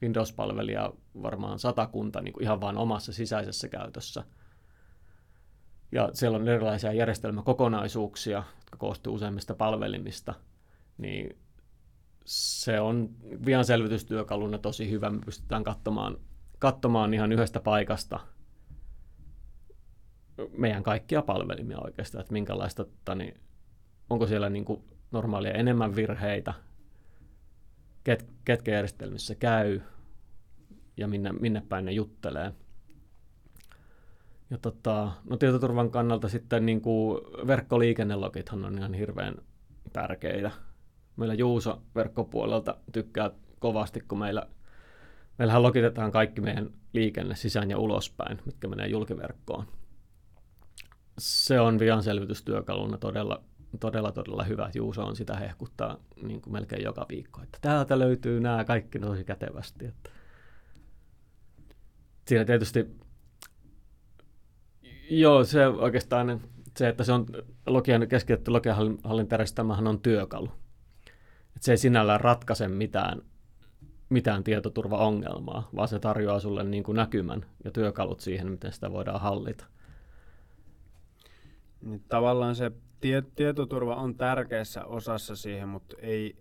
Windows-palvelija 0.02 0.93
varmaan 1.23 1.59
satakunta 1.59 2.21
niin 2.21 2.33
kuin 2.33 2.43
ihan 2.43 2.61
vain 2.61 2.76
omassa 2.76 3.12
sisäisessä 3.12 3.69
käytössä. 3.69 4.25
Ja 5.93 6.11
siellä 6.12 6.37
on 6.38 6.49
erilaisia 6.49 6.93
järjestelmäkokonaisuuksia, 6.93 8.43
jotka 8.57 8.76
koostuu 8.78 9.14
useimmista 9.14 9.55
palvelimista. 9.55 10.35
Niin 10.99 11.38
se 12.25 12.81
on 12.81 13.09
vian 13.47 13.64
selvitystyökaluna 13.64 14.59
tosi 14.59 14.90
hyvä. 14.90 15.11
Me 15.11 15.21
pystytään 15.25 15.64
katsomaan, 15.64 16.17
katsomaan 16.59 17.14
ihan 17.14 17.33
yhdestä 17.33 17.61
paikasta 17.61 18.21
meidän 20.57 20.83
kaikkia 20.83 21.23
palvelimia 21.23 21.78
oikeastaan, 21.80 22.21
että 22.21 22.33
minkälaista, 22.33 22.87
niin 23.14 23.40
onko 24.11 24.26
siellä 24.26 24.50
niin 24.50 24.64
kuin 24.64 24.85
normaalia 25.11 25.52
enemmän 25.52 25.97
virheitä, 25.97 26.54
ket, 28.04 28.26
ketkä 28.45 28.71
järjestelmissä 28.71 29.35
käy 29.35 29.80
ja 30.97 31.09
minne, 31.09 31.33
minne 31.33 31.62
päin 31.68 31.85
ne 31.85 31.92
juttelee. 31.92 32.52
Ja 34.50 34.59
tota, 34.59 35.12
no 35.30 35.37
tietoturvan 35.37 35.90
kannalta 35.90 36.28
sitten 36.28 36.66
niin 36.66 36.80
kuin 36.80 37.21
verkkoliikennelogithan 37.47 38.64
on 38.64 38.78
ihan 38.78 38.95
hirveän 38.95 39.35
tärkeitä. 39.92 40.50
Meillä 41.16 41.35
Juuso 41.35 41.83
verkkopuolelta 41.95 42.76
tykkää 42.92 43.30
kovasti, 43.59 44.00
kun 44.00 44.18
meillä, 44.18 44.47
meillähän 45.38 45.62
logitetaan 45.62 46.12
kaikki 46.12 46.40
meidän 46.40 46.71
liikenne 46.92 47.37
sisään 47.37 47.71
ja 47.71 47.78
ulospäin, 47.78 48.38
mitkä 48.45 48.68
menee 48.68 48.87
julkiverkkoon. 48.87 49.66
Se 51.18 51.60
on 51.60 51.78
vian 51.78 52.02
selvitystyökaluna 52.02 52.98
todella 52.98 53.42
todella, 53.80 54.12
todella 54.12 54.44
hyvä. 54.44 54.70
Juuso 54.75 55.06
on 55.06 55.16
sitä 55.16 55.37
hehkuttaa 55.37 55.96
niin 56.22 56.40
kuin 56.40 56.52
melkein 56.52 56.84
joka 56.84 57.06
viikko, 57.08 57.42
että 57.42 57.58
täältä 57.60 57.98
löytyy 57.98 58.40
nämä 58.40 58.64
kaikki 58.64 58.98
tosi 58.98 59.25
kätevästi. 59.25 59.87
Että 59.87 60.10
siinä 62.26 62.44
tietysti, 62.44 62.87
joo, 65.10 65.44
se 65.44 65.66
oikeastaan 65.66 66.40
se, 66.76 66.88
että 66.88 67.04
se 67.04 67.12
on 67.12 67.26
logian, 67.66 68.08
keskitetty 68.08 68.50
logiahallintajärjestelmähän 68.50 69.87
on 69.87 70.00
työkalu. 70.00 70.48
Että 71.46 71.64
se 71.64 71.72
ei 71.72 71.78
sinällään 71.78 72.20
ratkaise 72.20 72.68
mitään, 72.68 73.22
mitään 74.08 74.44
tietoturvaongelmaa, 74.44 75.68
vaan 75.76 75.88
se 75.88 75.98
tarjoaa 75.98 76.40
sulle 76.40 76.64
niin 76.64 76.82
kuin 76.82 76.96
näkymän 76.96 77.46
ja 77.64 77.70
työkalut 77.70 78.20
siihen, 78.20 78.50
miten 78.50 78.72
sitä 78.72 78.92
voidaan 78.92 79.20
hallita. 79.20 79.64
Niin 81.80 82.04
tavallaan 82.08 82.54
se 82.54 82.73
tie, 83.00 83.23
tietoturva 83.35 83.97
on 83.97 84.14
tärkeässä 84.14 84.85
osassa 84.85 85.37
siihen, 85.37 85.68
mutta 85.68 85.97
ei, 85.99 86.37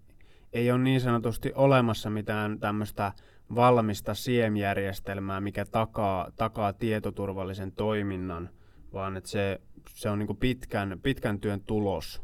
ei 0.53 0.71
ole 0.71 0.79
niin 0.79 1.01
sanotusti 1.01 1.51
olemassa 1.55 2.09
mitään 2.09 2.59
tämmöistä 2.59 3.11
valmista 3.55 4.13
SIEM-järjestelmää, 4.13 5.41
mikä 5.41 5.65
takaa, 5.65 6.31
takaa 6.35 6.73
tietoturvallisen 6.73 7.71
toiminnan, 7.71 8.49
vaan 8.93 9.17
että 9.17 9.29
se, 9.29 9.61
se 9.89 10.09
on 10.09 10.19
niin 10.19 10.27
kuin 10.27 10.37
pitkän, 10.37 10.99
pitkän 11.03 11.39
työn 11.39 11.61
tulos. 11.61 12.21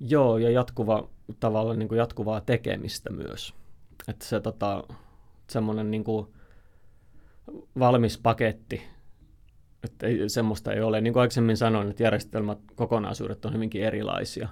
Joo, 0.00 0.38
ja 0.38 0.50
jatkuva, 0.50 1.08
tavallaan 1.40 1.78
niin 1.78 1.88
kuin 1.88 1.98
jatkuvaa 1.98 2.40
tekemistä 2.40 3.12
myös. 3.12 3.54
Että 4.08 4.24
se 4.24 4.40
tota, 4.40 4.84
semmoinen 5.50 5.90
niin 5.90 6.04
valmis 7.78 8.18
paketti 8.18 8.82
että 9.82 10.06
ei, 10.06 10.28
semmoista 10.28 10.72
ei 10.72 10.80
ole. 10.80 11.00
Niin 11.00 11.12
kuin 11.12 11.20
aikaisemmin 11.20 11.56
sanoin, 11.56 11.90
että 11.90 12.02
järjestelmät, 12.02 12.58
kokonaisuudet 12.74 13.44
on 13.44 13.54
hyvinkin 13.54 13.82
erilaisia. 13.82 14.48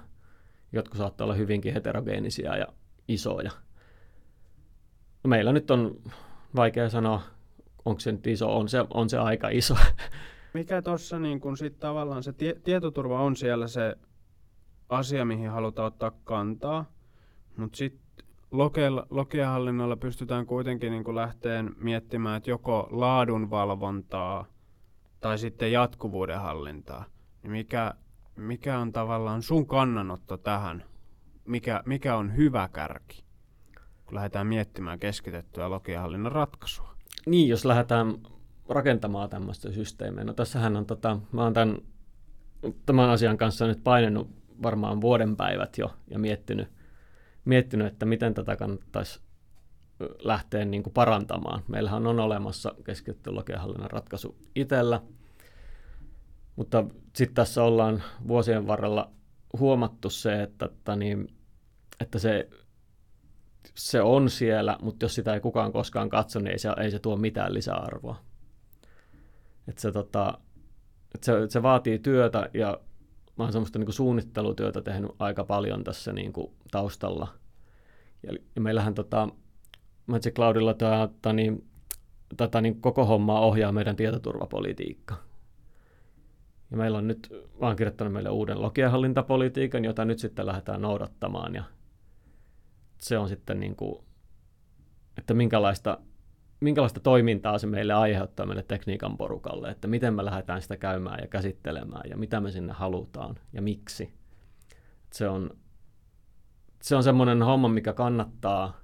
Jotkut 0.71 0.97
saattaa 0.97 1.25
olla 1.25 1.33
hyvinkin 1.33 1.73
heterogeenisia 1.73 2.57
ja 2.57 2.67
isoja. 3.07 3.51
Meillä 5.27 5.51
nyt 5.51 5.71
on 5.71 6.01
vaikea 6.55 6.89
sanoa, 6.89 7.21
onko 7.85 7.99
se 7.99 8.11
nyt 8.11 8.27
iso, 8.27 8.57
on 8.57 8.69
se, 8.69 8.85
on 8.93 9.09
se 9.09 9.17
aika 9.17 9.49
iso. 9.49 9.75
Mikä 10.53 10.81
tuossa 10.81 11.19
niin 11.19 11.39
kun 11.39 11.57
sit 11.57 11.79
tavallaan 11.79 12.23
se 12.23 12.33
tie, 12.33 12.55
tietoturva 12.63 13.21
on 13.21 13.35
siellä 13.35 13.67
se 13.67 13.95
asia, 14.89 15.25
mihin 15.25 15.49
halutaan 15.49 15.87
ottaa 15.87 16.11
kantaa, 16.23 16.91
mutta 17.57 17.77
sitten 17.77 18.01
Lokehallinnolla 19.09 19.95
pystytään 19.95 20.45
kuitenkin 20.45 20.91
niin 20.91 21.15
lähteen 21.15 21.75
miettimään, 21.77 22.37
että 22.37 22.49
joko 22.49 22.87
laadunvalvontaa– 22.91 24.45
tai 25.21 25.37
sitten 25.37 25.71
jatkuvuuden 25.71 26.39
hallintaa, 26.39 27.05
niin 27.43 27.51
mikä, 27.51 27.93
mikä 28.35 28.79
on 28.79 28.91
tavallaan 28.91 29.41
sun 29.41 29.67
kannanotto 29.67 30.37
tähän? 30.37 30.83
Mikä, 31.45 31.83
mikä 31.85 32.15
on 32.15 32.35
hyvä 32.35 32.69
kärki, 32.73 33.23
kun 34.05 34.15
lähdetään 34.15 34.47
miettimään 34.47 34.99
keskitettyä 34.99 35.69
logiahallinnan 35.69 36.31
ratkaisua? 36.31 36.95
Niin, 37.25 37.49
jos 37.49 37.65
lähdetään 37.65 38.17
rakentamaan 38.69 39.29
tämmöistä 39.29 39.71
systeemiä. 39.71 40.23
No 40.23 40.33
tässähän 40.33 40.77
on, 40.77 40.85
tota, 40.85 41.19
mä 41.31 41.43
oon 41.43 41.53
tämän, 41.53 41.77
tämän 42.85 43.09
asian 43.09 43.37
kanssa 43.37 43.67
nyt 43.67 43.83
painenut 43.83 44.29
varmaan 44.63 45.01
vuoden 45.01 45.35
päivät 45.35 45.77
jo 45.77 45.91
ja 46.07 46.19
miettinyt, 46.19 46.67
miettinyt 47.45 47.87
että 47.87 48.05
miten 48.05 48.33
tätä 48.33 48.55
kannattaisi 48.55 49.21
lähteä 50.19 50.65
niin 50.65 50.83
kuin 50.83 50.93
parantamaan. 50.93 51.63
Meillähän 51.67 52.07
on 52.07 52.19
olemassa 52.19 52.75
keskitetty 52.83 53.31
logiahallinnan 53.31 53.91
ratkaisu 53.91 54.35
itsellä, 54.55 55.01
mutta 56.55 56.85
sitten 57.15 57.35
tässä 57.35 57.63
ollaan 57.63 58.03
vuosien 58.27 58.67
varrella 58.67 59.11
huomattu 59.59 60.09
se, 60.09 60.43
että, 60.43 60.65
että, 60.65 60.95
niin, 60.95 61.27
että 61.99 62.19
se, 62.19 62.49
se 63.75 64.01
on 64.01 64.29
siellä, 64.29 64.77
mutta 64.81 65.05
jos 65.05 65.15
sitä 65.15 65.33
ei 65.33 65.39
kukaan 65.39 65.71
koskaan 65.71 66.09
katso, 66.09 66.39
niin 66.39 66.51
ei 66.51 66.59
se, 66.59 66.69
ei 66.77 66.91
se 66.91 66.99
tuo 66.99 67.17
mitään 67.17 67.53
lisäarvoa. 67.53 68.15
Et 69.67 69.77
se, 69.77 69.91
tota, 69.91 70.37
et 71.15 71.23
se, 71.23 71.33
se 71.49 71.63
vaatii 71.63 71.99
työtä 71.99 72.49
ja 72.53 72.79
mä 73.37 73.43
oon 73.43 73.53
semmoista 73.53 73.79
niin 73.79 73.93
suunnittelutyötä 73.93 74.81
tehnyt 74.81 75.11
aika 75.19 75.43
paljon 75.43 75.83
tässä 75.83 76.13
niin 76.13 76.33
kuin 76.33 76.53
taustalla. 76.71 77.27
Ja, 78.23 78.33
ja 78.55 78.61
meillähän 78.61 78.93
tota, 78.93 79.29
Magic 80.05 80.33
Cloudilla 80.35 80.73
tätä, 80.73 81.33
niin, 81.33 81.67
tätä 82.37 82.61
niin 82.61 82.81
koko 82.81 83.05
hommaa 83.05 83.39
ohjaa 83.39 83.71
meidän 83.71 83.95
tietoturvapolitiikka. 83.95 85.15
Ja 86.71 86.77
meillä 86.77 86.97
on 86.97 87.07
nyt, 87.07 87.29
oon 87.59 87.75
kirjoittanut 87.75 88.13
meille 88.13 88.29
uuden 88.29 88.61
logiahallintapolitiikan, 88.61 89.85
jota 89.85 90.05
nyt 90.05 90.19
sitten 90.19 90.45
lähdetään 90.45 90.81
noudattamaan. 90.81 91.55
Ja 91.55 91.63
se 92.99 93.17
on 93.17 93.29
sitten 93.29 93.59
niin 93.59 93.75
kuin, 93.75 94.03
että 95.17 95.33
minkälaista, 95.33 95.97
minkälaista 96.59 96.99
toimintaa 96.99 97.57
se 97.57 97.67
meille 97.67 97.93
aiheuttaa 97.93 98.45
meille 98.45 98.63
tekniikan 98.63 99.17
porukalle, 99.17 99.69
että 99.69 99.87
miten 99.87 100.13
me 100.13 100.25
lähdetään 100.25 100.61
sitä 100.61 100.77
käymään 100.77 101.19
ja 101.21 101.27
käsittelemään 101.27 102.09
ja 102.09 102.17
mitä 102.17 102.39
me 102.39 102.51
sinne 102.51 102.73
halutaan 102.73 103.35
ja 103.53 103.61
miksi. 103.61 104.13
Se 105.13 105.27
on, 105.27 105.49
se 106.81 106.95
on 106.95 107.03
semmoinen 107.03 107.41
homma, 107.41 107.67
mikä 107.67 107.93
kannattaa 107.93 108.80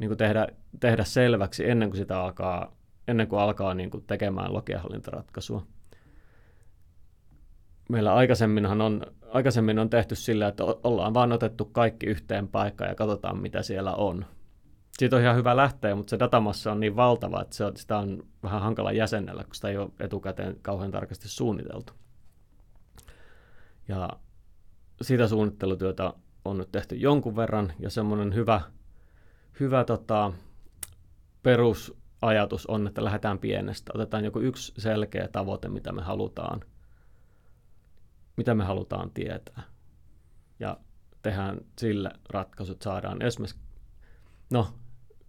niin 0.00 0.08
kuin 0.08 0.18
tehdä, 0.18 0.46
tehdä 0.80 1.04
selväksi 1.04 1.70
ennen 1.70 1.90
kuin 1.90 1.98
sitä 1.98 2.20
alkaa, 2.20 2.76
ennen 3.08 3.28
kuin 3.28 3.40
alkaa 3.40 3.74
niin 3.74 3.90
kuin 3.90 4.04
tekemään 4.06 4.54
logiahallintaratkaisua. 4.54 5.66
Meillä 7.88 8.14
aikaisemminhan 8.14 8.80
on, 8.80 9.06
aikaisemmin 9.32 9.78
on 9.78 9.90
tehty 9.90 10.14
sillä, 10.14 10.48
että 10.48 10.64
ollaan 10.64 11.14
vaan 11.14 11.32
otettu 11.32 11.64
kaikki 11.64 12.06
yhteen 12.06 12.48
paikkaan 12.48 12.90
ja 12.90 12.94
katsotaan, 12.94 13.38
mitä 13.38 13.62
siellä 13.62 13.94
on. 13.94 14.26
Siitä 14.98 15.16
on 15.16 15.22
ihan 15.22 15.36
hyvä 15.36 15.56
lähteä, 15.56 15.94
mutta 15.94 16.10
se 16.10 16.18
datamassa 16.18 16.72
on 16.72 16.80
niin 16.80 16.96
valtava, 16.96 17.42
että 17.42 17.56
se 17.56 17.64
on, 17.64 17.76
sitä 17.76 17.98
on 17.98 18.22
vähän 18.42 18.62
hankala 18.62 18.92
jäsennellä, 18.92 19.44
kun 19.44 19.54
sitä 19.54 19.68
ei 19.68 19.76
ole 19.76 19.90
etukäteen 20.00 20.56
kauhean 20.62 20.90
tarkasti 20.90 21.28
suunniteltu. 21.28 21.92
Ja 23.88 24.08
sitä 25.02 25.28
suunnittelutyötä 25.28 26.12
on 26.44 26.58
nyt 26.58 26.72
tehty 26.72 26.94
jonkun 26.96 27.36
verran, 27.36 27.72
ja 27.78 27.90
semmoinen 27.90 28.34
hyvä 28.34 28.60
hyvä 29.60 29.84
tota, 29.84 30.32
perusajatus 31.42 32.66
on, 32.66 32.86
että 32.86 33.04
lähdetään 33.04 33.38
pienestä. 33.38 33.92
Otetaan 33.94 34.24
joku 34.24 34.40
yksi 34.40 34.72
selkeä 34.78 35.28
tavoite, 35.28 35.68
mitä 35.68 35.92
me 35.92 36.02
halutaan, 36.02 36.60
mitä 38.36 38.54
me 38.54 38.64
halutaan 38.64 39.10
tietää. 39.10 39.62
Ja 40.60 40.76
tehdään 41.22 41.60
sille 41.78 42.10
ratkaisut, 42.28 42.82
saadaan 42.82 43.22
esimerkiksi, 43.22 43.60
no 44.50 44.66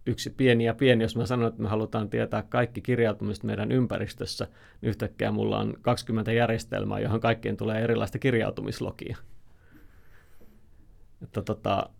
yksi 0.06 0.30
pieni 0.30 0.64
ja 0.64 0.74
pieni, 0.74 1.04
jos 1.04 1.16
mä 1.16 1.26
sanon, 1.26 1.48
että 1.48 1.62
me 1.62 1.68
halutaan 1.68 2.10
tietää 2.10 2.42
kaikki 2.42 2.80
kirjautumista 2.80 3.46
meidän 3.46 3.72
ympäristössä, 3.72 4.44
niin 4.80 4.88
yhtäkkiä 4.88 5.30
mulla 5.30 5.58
on 5.58 5.74
20 5.82 6.32
järjestelmää, 6.32 7.00
johon 7.00 7.20
kaikkien 7.20 7.56
tulee 7.56 7.80
erilaista 7.80 8.18
kirjautumislogia. 8.18 9.16
Että 11.22 11.42
tota, 11.42 11.90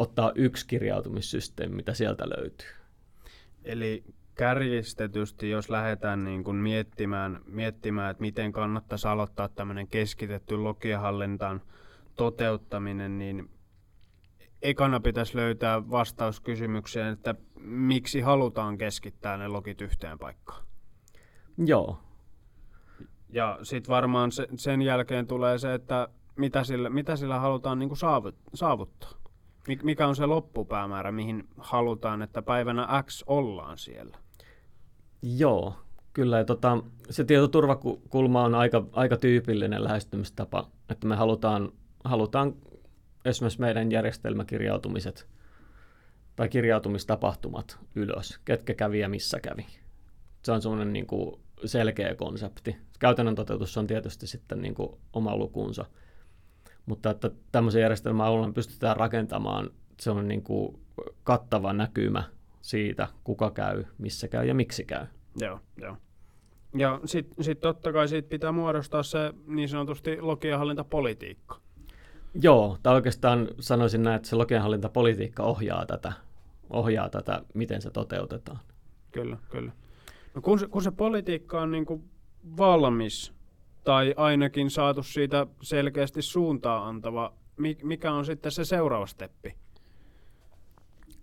ottaa 0.00 0.32
yksi 0.34 0.66
kirjautumissysteemi, 0.66 1.74
mitä 1.74 1.94
sieltä 1.94 2.24
löytyy. 2.28 2.68
Eli 3.64 4.04
kärjistetysti, 4.34 5.50
jos 5.50 5.70
lähdetään 5.70 6.24
niin 6.24 6.44
kuin 6.44 6.56
miettimään, 6.56 7.40
miettimään, 7.46 8.10
että 8.10 8.20
miten 8.20 8.52
kannattaisi 8.52 9.08
aloittaa 9.08 9.48
tämmöinen 9.48 9.88
keskitetty 9.88 10.56
logiahallintaan 10.56 11.62
toteuttaminen, 12.16 13.18
niin 13.18 13.50
ekana 14.62 15.00
pitäisi 15.00 15.36
löytää 15.36 15.90
vastaus 15.90 16.40
kysymykseen, 16.40 17.12
että 17.12 17.34
miksi 17.60 18.20
halutaan 18.20 18.78
keskittää 18.78 19.36
ne 19.36 19.48
logit 19.48 19.80
yhteen 19.80 20.18
paikkaan. 20.18 20.64
Joo. 21.58 22.00
Ja 23.28 23.58
sitten 23.62 23.90
varmaan 23.90 24.32
se, 24.32 24.48
sen 24.56 24.82
jälkeen 24.82 25.26
tulee 25.26 25.58
se, 25.58 25.74
että 25.74 26.08
mitä 26.36 26.64
sillä, 26.64 26.90
mitä 26.90 27.16
sillä 27.16 27.38
halutaan 27.38 27.78
niin 27.78 27.88
kuin 27.88 27.98
saavuttaa. 28.54 29.19
Mikä 29.82 30.06
on 30.06 30.16
se 30.16 30.26
loppupäämäärä, 30.26 31.12
mihin 31.12 31.48
halutaan, 31.56 32.22
että 32.22 32.42
päivänä 32.42 33.02
X 33.06 33.22
ollaan 33.26 33.78
siellä? 33.78 34.18
Joo, 35.22 35.74
kyllä. 36.12 36.38
Ja 36.38 36.44
tota, 36.44 36.82
se 37.10 37.24
tietoturvakulma 37.24 38.44
on 38.44 38.54
aika, 38.54 38.84
aika 38.92 39.16
tyypillinen 39.16 39.84
lähestymistapa, 39.84 40.70
että 40.88 41.06
me 41.06 41.16
halutaan, 41.16 41.72
halutaan 42.04 42.54
esimerkiksi 43.24 43.60
meidän 43.60 43.92
järjestelmäkirjautumiset 43.92 45.28
tai 46.36 46.48
kirjautumistapahtumat 46.48 47.78
ylös, 47.94 48.40
ketkä 48.44 48.74
kävi 48.74 49.00
ja 49.00 49.08
missä 49.08 49.40
kävi. 49.40 49.66
Se 50.42 50.52
on 50.52 50.62
semmoinen 50.62 50.92
niin 50.92 51.06
selkeä 51.64 52.14
konsepti. 52.14 52.76
Käytännön 52.98 53.34
toteutus 53.34 53.76
on 53.76 53.86
tietysti 53.86 54.26
sitten 54.26 54.62
niin 54.62 54.74
kuin 54.74 54.90
oma 55.12 55.36
lukunsa, 55.36 55.84
mutta 56.90 57.10
että 57.10 57.30
tämmöisen 57.52 57.82
järjestelmän 57.82 58.26
avulla 58.26 58.52
pystytään 58.52 58.96
rakentamaan 58.96 59.70
semmoinen 60.00 60.28
niin 60.28 60.42
kuin 60.42 60.78
kattava 61.24 61.72
näkymä 61.72 62.22
siitä, 62.60 63.08
kuka 63.24 63.50
käy, 63.50 63.84
missä 63.98 64.28
käy 64.28 64.46
ja 64.46 64.54
miksi 64.54 64.84
käy. 64.84 65.06
Joo, 65.40 65.60
joo. 65.76 65.96
Ja 66.78 67.00
sitten 67.04 67.44
sit 67.44 67.60
totta 67.60 67.92
kai 67.92 68.08
siitä 68.08 68.28
pitää 68.28 68.52
muodostaa 68.52 69.02
se 69.02 69.32
niin 69.46 69.68
sanotusti 69.68 70.20
logienhallintapolitiikka. 70.20 71.56
Joo, 72.42 72.78
tai 72.82 72.94
oikeastaan 72.94 73.48
sanoisin 73.60 74.02
näin, 74.02 74.16
että 74.16 74.28
se 74.28 74.36
logienhallintapolitiikka 74.36 75.42
ohjaa 75.42 75.86
tätä, 75.86 76.12
ohjaa 76.70 77.08
tätä, 77.08 77.42
miten 77.54 77.82
se 77.82 77.90
toteutetaan. 77.90 78.58
Kyllä, 79.12 79.36
kyllä. 79.50 79.72
No 80.34 80.42
kun, 80.42 80.58
se, 80.58 80.66
kun 80.66 80.82
se 80.82 80.90
politiikka 80.90 81.60
on 81.60 81.70
niin 81.70 81.86
kuin 81.86 82.10
valmis, 82.56 83.39
tai 83.84 84.14
ainakin 84.16 84.70
saatu 84.70 85.02
siitä 85.02 85.46
selkeästi 85.62 86.22
suuntaa 86.22 86.88
antava, 86.88 87.32
mikä 87.82 88.12
on 88.12 88.24
sitten 88.24 88.52
se 88.52 88.64
seuraava 88.64 89.06
steppi? 89.06 89.54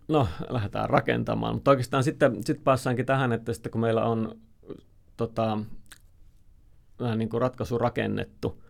No, 0.08 0.28
lähdetään 0.50 0.90
rakentamaan, 0.90 1.56
mutta 1.56 1.72
oikeastaan 1.72 2.04
sitten 2.04 2.44
sit 2.44 2.64
päässäänkin 2.64 3.06
tähän, 3.06 3.34
että 3.34 3.54
sitten 3.54 3.72
kun 3.72 3.82
meillä 3.82 4.06
on 4.06 4.40
tota, 5.18 5.58
vähän 7.00 7.20
niin 7.20 7.30
kuin 7.30 7.42
ratkaisu 7.42 7.78
rakennettu, 7.78 8.64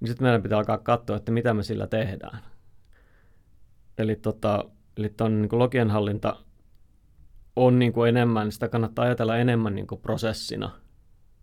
niin 0.00 0.08
sitten 0.08 0.24
meidän 0.24 0.42
pitää 0.42 0.58
alkaa 0.58 0.78
katsoa, 0.78 1.16
että 1.16 1.32
mitä 1.32 1.54
me 1.54 1.62
sillä 1.62 1.86
tehdään. 1.86 2.38
Eli, 3.98 4.16
tota, 4.16 4.64
eli 4.96 5.12
niin 5.28 5.48
logienhallinta 5.52 6.36
on 7.56 7.78
niin 7.78 7.92
kuin 7.92 8.08
enemmän, 8.08 8.52
sitä 8.52 8.68
kannattaa 8.68 9.04
ajatella 9.04 9.36
enemmän 9.36 9.74
niin 9.74 9.86
kuin 9.86 10.00
prosessina, 10.00 10.70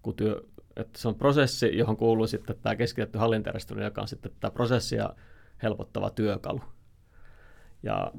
kuin 0.02 0.16
työ, 0.16 0.42
että 0.76 1.00
se 1.00 1.08
on 1.08 1.16
prosessi, 1.16 1.78
johon 1.78 1.98
kuuluu 1.98 2.28
sitten 2.28 2.56
tämä 2.62 2.76
keskitetty 2.76 3.18
hallintajärjestelmä, 3.18 3.84
joka 3.84 4.02
on 4.02 4.08
sitten 4.08 4.32
tämä 4.40 4.52
prosessia 4.52 5.10
helpottava 5.64 6.10
työkalu. 6.10 6.62
Ja 7.84 8.12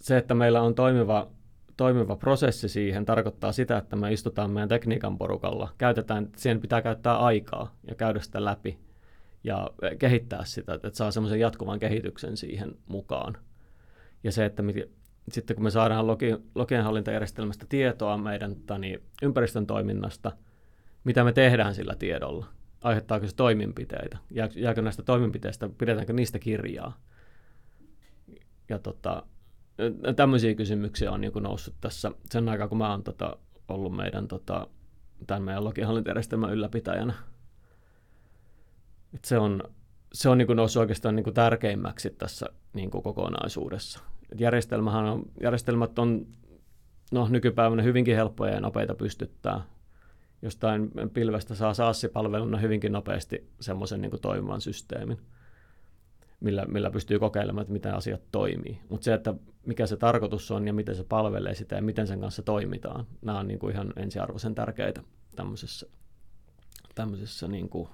se, 0.00 0.16
että 0.16 0.34
meillä 0.34 0.62
on 0.62 0.74
toimiva, 0.74 1.30
toimiva 1.76 2.16
prosessi 2.16 2.68
siihen, 2.68 3.04
tarkoittaa 3.04 3.52
sitä, 3.52 3.78
että 3.78 3.96
me 3.96 4.12
istutaan 4.12 4.50
meidän 4.50 4.68
tekniikan 4.68 5.18
porukalla, 5.18 5.68
käytetään, 5.78 6.28
siihen 6.36 6.60
pitää 6.60 6.82
käyttää 6.82 7.18
aikaa 7.18 7.76
ja 7.88 7.94
käydä 7.94 8.20
sitä 8.20 8.44
läpi 8.44 8.78
ja 9.44 9.70
kehittää 9.98 10.44
sitä, 10.44 10.74
että 10.74 10.90
saa 10.92 11.10
semmoisen 11.10 11.40
jatkuvan 11.40 11.78
kehityksen 11.78 12.36
siihen 12.36 12.76
mukaan. 12.86 13.36
Ja 14.24 14.32
se, 14.32 14.44
että 14.44 14.62
me, 14.62 14.72
sitten 15.32 15.56
kun 15.56 15.64
me 15.64 15.70
saadaan 15.70 16.06
logi, 16.06 16.36
logienhallintajärjestelmästä 16.54 17.66
tietoa 17.68 18.18
meidän 18.18 18.56
tani, 18.56 19.02
ympäristön 19.22 19.66
toiminnasta, 19.66 20.32
mitä 21.04 21.24
me 21.24 21.32
tehdään 21.32 21.74
sillä 21.74 21.94
tiedolla, 21.94 22.46
aiheuttaako 22.82 23.26
se 23.26 23.34
toimenpiteitä, 23.34 24.18
jääkö 24.56 24.82
näistä 24.82 25.02
toimenpiteistä, 25.02 25.70
pidetäänkö 25.78 26.12
niistä 26.12 26.38
kirjaa. 26.38 27.00
Ja 28.68 28.78
tota, 28.78 29.22
tämmöisiä 30.16 30.54
kysymyksiä 30.54 31.12
on 31.12 31.20
niin 31.20 31.32
noussut 31.40 31.74
tässä 31.80 32.12
sen 32.30 32.48
aikaa, 32.48 32.68
kun 32.68 32.78
mä 32.78 32.90
oon 32.90 33.02
tota, 33.02 33.36
ollut 33.68 33.96
meidän 33.96 34.28
tota, 34.28 34.66
tämän 35.26 35.42
meidän 35.42 35.64
logihallintajärjestelmän 35.64 36.52
ylläpitäjänä. 36.52 37.14
Et 39.14 39.24
se 39.24 39.38
on, 39.38 39.62
se 40.12 40.28
on 40.28 40.38
niin 40.38 40.46
kuin 40.46 40.56
noussut 40.56 40.80
oikeastaan 40.80 41.16
niin 41.16 41.24
kuin 41.24 41.34
tärkeimmäksi 41.34 42.10
tässä 42.10 42.46
niin 42.72 42.90
kuin 42.90 43.02
kokonaisuudessa. 43.02 44.00
Et 44.32 44.40
järjestelmähän 44.40 45.04
on, 45.04 45.22
järjestelmät 45.42 45.98
on 45.98 46.26
no, 47.12 47.28
nykypäivänä 47.28 47.82
hyvinkin 47.82 48.16
helppoja 48.16 48.54
ja 48.54 48.60
nopeita 48.60 48.94
pystyttää. 48.94 49.73
Jostain 50.44 50.90
pilvestä 51.12 51.54
saa 51.54 51.74
SaaS-palveluna 51.74 52.58
hyvinkin 52.58 52.92
nopeasti 52.92 53.50
semmoisen 53.60 54.00
niin 54.00 54.20
toimivan 54.20 54.60
systeemin 54.60 55.18
millä, 56.40 56.64
millä 56.68 56.90
pystyy 56.90 57.18
kokeilemaan, 57.18 57.62
että 57.62 57.72
miten 57.72 57.94
asiat 57.94 58.20
toimii. 58.32 58.80
Mutta 58.88 59.04
se, 59.04 59.14
että 59.14 59.34
mikä 59.66 59.86
se 59.86 59.96
tarkoitus 59.96 60.50
on 60.50 60.66
ja 60.66 60.72
miten 60.72 60.96
se 60.96 61.04
palvelee 61.04 61.54
sitä 61.54 61.76
ja 61.76 61.82
miten 61.82 62.06
sen 62.06 62.20
kanssa 62.20 62.42
toimitaan, 62.42 63.06
nämä 63.22 63.38
on 63.38 63.48
niin 63.48 63.58
kuin 63.58 63.72
ihan 63.72 63.92
ensiarvoisen 63.96 64.54
tärkeitä 64.54 65.02
tämmöisessä, 65.36 65.86
tämmöisessä 66.94 67.48
niin 67.48 67.68
kuin, 67.68 67.88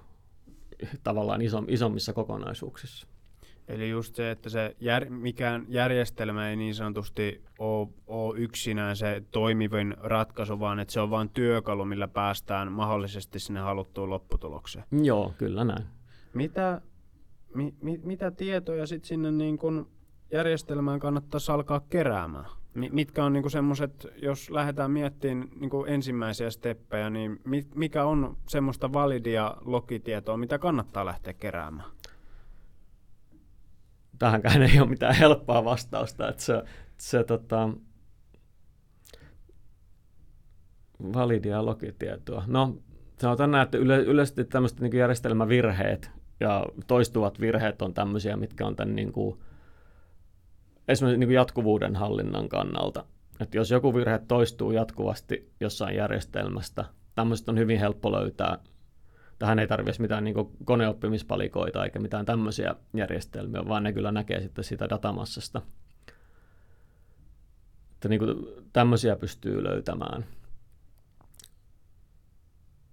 tavallaan 1.05 1.43
iso, 1.43 1.65
isommissa 1.69 2.13
kokonaisuuksissa. 2.13 3.07
Eli 3.71 3.91
just 3.91 4.15
se, 4.15 4.31
että 4.31 4.51
se 4.51 4.77
jär, 4.81 5.11
mikään 5.11 5.65
järjestelmä 5.69 6.51
ei 6.51 6.57
niin 6.57 6.75
sanotusti 6.75 7.45
ole, 7.59 7.89
ole 8.07 8.39
yksinään 8.39 8.97
se 8.97 9.23
toimivin 9.31 9.97
ratkaisu, 9.99 10.61
vaan 10.61 10.81
että 10.81 10.93
se 10.93 11.01
on 11.01 11.11
vain 11.11 11.29
työkalu, 11.29 11.85
millä 11.85 12.09
päästään 12.09 12.73
mahdollisesti 12.73 13.39
sinne 13.39 13.61
haluttuun 13.61 14.11
lopputulokseen. 14.11 14.85
Joo, 15.03 15.33
kyllä 15.39 15.65
näin. 15.65 15.85
Mitä 16.35 16.81
mi, 17.55 17.75
mi, 17.83 18.01
mitä 18.05 18.31
tietoja 18.31 18.87
sitten 18.87 19.09
sinne 19.09 19.31
niin 19.31 19.59
kun 19.59 19.89
järjestelmään 20.33 21.01
kannattaisi 21.01 21.53
alkaa 21.53 21.81
keräämään? 21.81 22.45
Mitkä 22.75 23.25
on 23.25 23.33
niin 23.33 23.51
semmoiset, 23.51 24.07
jos 24.23 24.51
lähdetään 24.51 24.91
miettimään 24.91 25.49
niin 25.61 25.71
ensimmäisiä 25.87 26.51
steppejä, 26.51 27.11
niin 27.11 27.41
mikä 27.75 28.05
on 28.05 28.37
semmoista 28.49 28.93
validia 28.93 29.57
logitietoa, 29.61 30.37
mitä 30.37 30.59
kannattaa 30.59 31.07
lähteä 31.07 31.33
keräämään? 31.33 31.91
Tähänkään 34.21 34.63
ei 34.63 34.81
ole 34.81 34.89
mitään 34.89 35.15
helppoa 35.15 35.65
vastausta. 35.65 36.29
Että 36.29 36.43
se, 36.43 36.63
se 36.97 37.25
tota, 37.25 37.69
validia 41.03 41.65
logitietoa. 41.65 42.45
No, 42.47 42.77
sanotaan 43.19 43.51
näin, 43.51 43.65
että 43.65 43.79
yle, 43.79 43.99
yleisesti 43.99 44.45
tämmöiset 44.45 44.81
niin 44.81 44.97
järjestelmävirheet, 44.97 46.11
ja 46.41 46.67
toistuvat 46.87 47.41
virheet 47.41 47.83
on 47.83 47.95
tämmöisiä, 47.95 48.37
mitkä 48.37 48.67
on 48.67 48.77
tämän 48.77 48.97
niin 48.97 49.13
kuin, 49.13 49.41
esimerkiksi 50.89 51.19
niin 51.19 51.29
kuin 51.29 51.35
jatkuvuuden 51.35 51.97
hallinnan 51.97 52.49
kannalta. 52.49 53.05
Että 53.41 53.57
jos 53.57 53.71
joku 53.71 53.95
virhe 53.95 54.21
toistuu 54.29 54.71
jatkuvasti 54.71 55.53
jossain 55.61 55.97
järjestelmästä, 55.97 56.85
tämmöiset 57.15 57.49
on 57.49 57.59
hyvin 57.59 57.79
helppo 57.79 58.13
löytää. 58.13 58.59
Tähän 59.41 59.59
ei 59.59 59.67
tarvitse 59.67 60.03
mitään 60.03 60.25
niin 60.25 60.35
koneoppimispalikoita 60.65 61.85
eikä 61.85 61.99
mitään 61.99 62.27
tämmöisiä 62.27 62.75
järjestelmiä, 62.95 63.69
vaan 63.69 63.83
ne 63.83 63.93
kyllä 63.93 64.13
näkee 64.13 64.41
sitten 64.41 64.65
sitä 64.65 64.89
datamassasta. 64.89 65.63
Että 67.93 68.09
niin 68.09 68.19
kuin 68.19 68.37
tämmöisiä 68.73 69.17
pystyy 69.17 69.65
löytämään. 69.65 70.25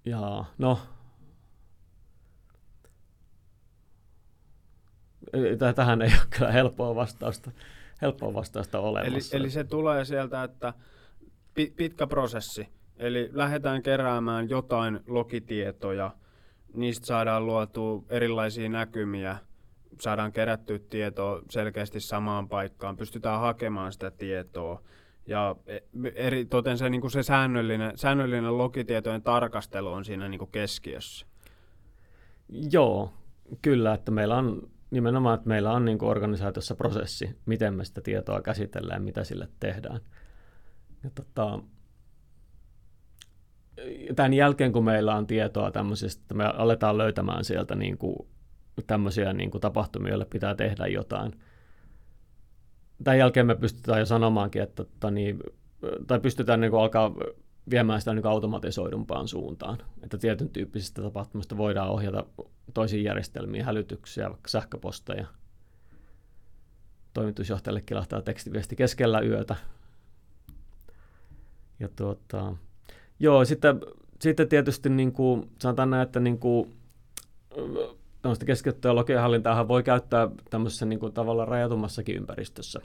Ja 0.06 0.46
no, 0.58 0.80
tähän 5.76 6.02
ei 6.02 6.12
ole 6.14 6.28
kyllä 6.38 6.52
helppoa 6.52 6.96
vastausta, 6.96 7.52
helppoa 8.02 8.34
vastausta 8.34 8.80
olemassa. 8.80 9.38
Eli, 9.38 9.44
eli 9.44 9.52
se 9.52 9.64
tulee 9.64 10.06
sieltä, 10.06 10.44
että 10.44 10.74
pitkä 11.76 12.08
prosessi, 12.08 12.68
eli 12.98 13.30
lähdetään 13.34 13.84
keräämään 13.84 14.50
jotain 14.50 15.00
logitietoja, 15.08 16.12
niistä 16.78 17.06
saadaan 17.06 17.46
luotu 17.46 18.06
erilaisia 18.10 18.70
näkymiä, 18.70 19.38
saadaan 20.02 20.32
kerättyä 20.32 20.80
tietoa 20.90 21.42
selkeästi 21.50 22.00
samaan 22.00 22.50
paikkaan, 22.50 22.98
pystytään 22.98 23.40
hakemaan 23.40 23.92
sitä 23.92 24.12
tietoa. 24.12 24.82
Ja 25.26 25.56
eri, 26.16 26.46
toten 26.46 26.78
se, 26.78 26.90
niin 26.90 27.02
kuin 27.02 27.12
se 27.12 27.24
säännöllinen, 27.24 27.98
säännöllinen 27.98 28.58
logitietojen 28.58 29.22
tarkastelu 29.22 29.92
on 29.92 30.06
siinä 30.06 30.28
niin 30.28 30.40
kuin 30.40 30.52
keskiössä. 30.52 31.26
Joo, 32.72 33.13
kyllä, 33.62 33.94
että 33.94 34.12
meillä 34.12 34.38
on 34.38 34.70
nimenomaan, 34.92 35.36
että 35.36 35.48
meillä 35.48 35.72
on 35.72 35.86
niin 35.86 35.98
kuin 35.98 36.10
organisaatiossa 36.10 36.76
prosessi, 36.76 37.40
miten 37.46 37.74
me 37.74 37.86
sitä 37.86 38.02
tietoa 38.02 38.42
käsitellään, 38.42 39.04
mitä 39.04 39.24
sille 39.24 39.48
tehdään. 39.60 40.00
Ja 41.04 41.10
tota, 41.16 41.60
tämän 44.16 44.34
jälkeen, 44.34 44.72
kun 44.72 44.86
meillä 44.86 45.16
on 45.16 45.28
tietoa 45.28 45.72
tämmöisistä, 45.72 46.22
että 46.22 46.34
me 46.34 46.46
aletaan 46.46 46.98
löytämään 46.98 47.44
sieltä 47.44 47.76
niin 47.76 47.98
kuin 47.98 48.16
tämmöisiä 48.88 49.34
niin 49.34 49.52
kuin 49.52 49.62
tapahtumia, 49.62 50.10
joille 50.10 50.26
pitää 50.26 50.56
tehdä 50.56 50.88
jotain. 50.88 51.32
Tämän 53.04 53.20
jälkeen 53.20 53.46
me 53.46 53.56
pystytään 53.56 54.00
jo 54.00 54.06
sanomaankin, 54.06 54.62
että, 54.62 54.84
että 54.84 55.12
niin, 55.12 55.40
tai 56.08 56.20
pystytään 56.20 56.62
niin 56.62 56.72
kuin 56.72 56.82
alkaa 56.82 57.16
viemään 57.70 58.02
sitä 58.02 58.13
niin 58.13 58.28
automatisoidumpaan 58.28 59.28
suuntaan. 59.28 59.78
Että 60.04 60.18
tietyn 60.18 60.50
tyyppisistä 60.50 61.02
tapahtumista 61.02 61.58
voidaan 61.58 61.90
ohjata 61.90 62.26
toisiin 62.74 63.04
järjestelmiin 63.04 63.66
hälytyksiä, 63.66 64.30
vaikka 64.30 64.50
sähköposteja. 64.50 65.28
Toimitusjohtajalle 67.13 67.82
kilahtaa 67.82 68.22
tekstiviesti 68.22 68.76
keskellä 68.76 69.20
yötä. 69.20 69.56
Ja 71.80 71.90
tuota, 71.96 72.56
joo, 73.20 73.46
sitten, 73.46 73.82
sitten 74.22 74.50
tietysti 74.50 74.90
niin 74.90 75.12
kuin, 75.12 75.52
sanotaan 75.62 75.90
näin, 75.90 76.04
että 76.04 76.20
niin 76.20 76.40
kuin, 76.40 76.74
tämmöistä 78.22 78.46
keskityttyä 78.46 78.96
logiahallintaa 78.96 79.68
voi 79.68 79.84
käyttää 79.84 80.30
tämmöisessä 80.50 80.86
niin 80.86 81.00
kuin, 81.00 81.14
tavallaan 81.14 81.48
rajatummassakin 81.48 82.16
ympäristössä. 82.16 82.80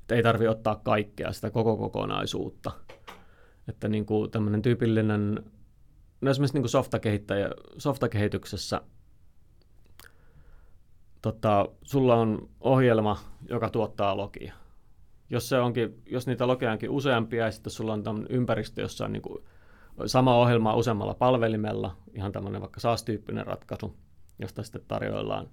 Että 0.00 0.14
ei 0.14 0.22
tarvitse 0.22 0.50
ottaa 0.50 0.80
kaikkea 0.84 1.32
sitä 1.32 1.50
koko 1.50 1.76
kokonaisuutta– 1.76 2.70
että 3.68 3.88
niin 3.88 4.06
kuin 4.06 4.30
tämmöinen 4.30 4.62
tyypillinen, 4.62 5.44
no 6.20 6.30
esimerkiksi 6.30 6.54
niin 6.54 6.62
kuin 6.62 6.70
softakehittäjä, 6.70 7.50
softakehityksessä 7.78 8.80
tota, 11.22 11.68
sulla 11.82 12.14
on 12.14 12.48
ohjelma, 12.60 13.18
joka 13.48 13.70
tuottaa 13.70 14.16
logia. 14.16 14.54
Jos, 15.30 15.48
se 15.48 15.58
onkin, 15.58 16.02
jos 16.06 16.26
niitä 16.26 16.46
logia 16.46 16.72
onkin 16.72 16.90
useampia 16.90 17.44
ja 17.44 17.52
sitten 17.52 17.70
sulla 17.70 17.92
on 17.92 18.02
tämmöinen 18.02 18.32
ympäristö, 18.32 18.80
jossa 18.80 19.04
on 19.04 19.12
niin 19.12 19.22
kuin 19.22 19.44
sama 20.06 20.36
ohjelma 20.36 20.74
useammalla 20.74 21.14
palvelimella, 21.14 21.96
ihan 22.14 22.32
tämmöinen 22.32 22.60
vaikka 22.60 22.80
SaaS-tyyppinen 22.80 23.46
ratkaisu, 23.46 23.96
josta 24.38 24.62
sitten 24.62 24.82
tarjoillaan, 24.88 25.48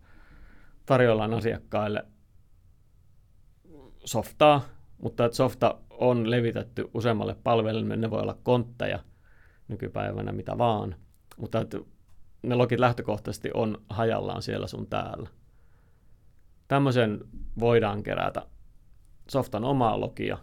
tarjoillaan 0.85 1.33
asiakkaille 1.33 2.05
softaa, 4.05 4.61
mutta 4.97 5.25
että 5.25 5.35
softa 5.35 5.77
on 5.89 6.31
levitetty 6.31 6.89
useammalle 6.93 7.35
palvelimelle, 7.43 7.95
ne 7.95 8.11
voi 8.11 8.21
olla 8.21 8.38
kontteja 8.43 8.99
nykypäivänä 9.67 10.31
mitä 10.31 10.57
vaan, 10.57 10.95
mutta 11.38 11.61
että 11.61 11.77
ne 12.43 12.55
logit 12.55 12.79
lähtökohtaisesti 12.79 13.49
on 13.53 13.81
hajallaan 13.89 14.41
siellä 14.41 14.67
sun 14.67 14.88
täällä. 14.88 15.29
Tämmöisen 16.67 17.19
voidaan 17.59 18.03
kerätä 18.03 18.41
softan 19.29 19.63
omaa 19.63 19.99
logia, 19.99 20.38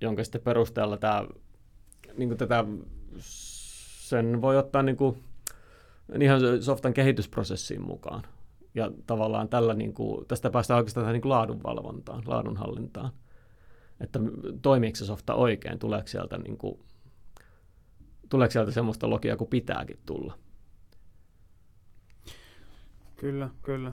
jonka 0.00 0.24
sitten 0.24 0.40
perusteella 0.40 0.96
tämä, 0.96 1.24
niin 2.16 2.36
tätä, 2.36 2.64
sen 3.18 4.42
voi 4.42 4.56
ottaa 4.56 4.82
niin 4.82 4.96
kuin, 4.96 5.24
ihan 6.20 6.40
softan 6.60 6.94
kehitysprosessiin 6.94 7.82
mukaan. 7.82 8.22
Ja 8.74 8.90
tavallaan 9.06 9.48
tällä, 9.48 9.74
niin 9.74 9.94
kuin, 9.94 10.26
tästä 10.26 10.50
päästään 10.50 10.78
oikeastaan 10.78 11.04
tähän 11.04 11.20
niin 11.20 11.28
laadunvalvontaan, 11.28 12.22
laadunhallintaan 12.26 13.10
että 14.00 14.18
toimiiko 14.62 14.96
se 14.96 15.04
softa 15.04 15.34
oikein, 15.34 15.78
tuleeko 15.78 16.08
sieltä, 16.08 16.38
niin 16.38 16.58
kuin, 16.58 16.80
tuleeko 18.28 18.52
sieltä 18.52 18.70
semmoista 18.70 19.10
logia 19.10 19.36
kuin 19.36 19.50
pitääkin 19.50 19.98
tulla. 20.06 20.38
Kyllä, 23.16 23.50
kyllä. 23.62 23.92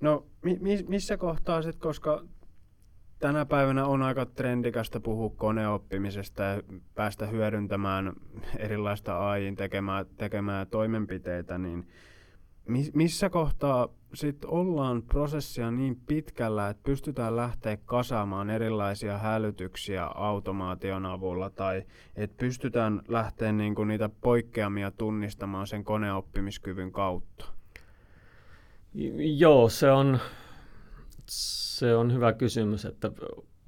No 0.00 0.26
mi- 0.42 0.84
missä 0.88 1.16
kohtaa 1.16 1.62
sitten, 1.62 1.80
koska 1.80 2.24
tänä 3.18 3.46
päivänä 3.46 3.86
on 3.86 4.02
aika 4.02 4.26
trendikästä 4.26 5.00
puhua 5.00 5.30
koneoppimisesta 5.36 6.42
ja 6.42 6.62
päästä 6.94 7.26
hyödyntämään 7.26 8.12
erilaista 8.58 9.30
AIin 9.30 9.56
tekemää, 9.56 10.04
tekemää 10.16 10.64
toimenpiteitä, 10.66 11.58
niin 11.58 11.86
missä 12.94 13.30
kohtaa 13.30 13.88
sitten 14.14 14.50
ollaan 14.50 15.02
prosessia 15.02 15.70
niin 15.70 16.00
pitkällä, 16.06 16.68
että 16.68 16.82
pystytään 16.82 17.36
lähteä 17.36 17.76
kasaamaan 17.76 18.50
erilaisia 18.50 19.18
hälytyksiä 19.18 20.04
automaation 20.04 21.06
avulla 21.06 21.50
tai 21.50 21.82
että 22.16 22.36
pystytään 22.38 23.02
lähteä 23.08 23.52
niinku 23.52 23.84
niitä 23.84 24.08
poikkeamia 24.20 24.90
tunnistamaan 24.90 25.66
sen 25.66 25.84
koneoppimiskyvyn 25.84 26.92
kautta? 26.92 27.46
Joo, 29.38 29.68
se 29.68 29.90
on, 29.90 30.18
se 31.30 31.94
on 31.96 32.12
hyvä 32.12 32.32
kysymys, 32.32 32.84
että 32.84 33.12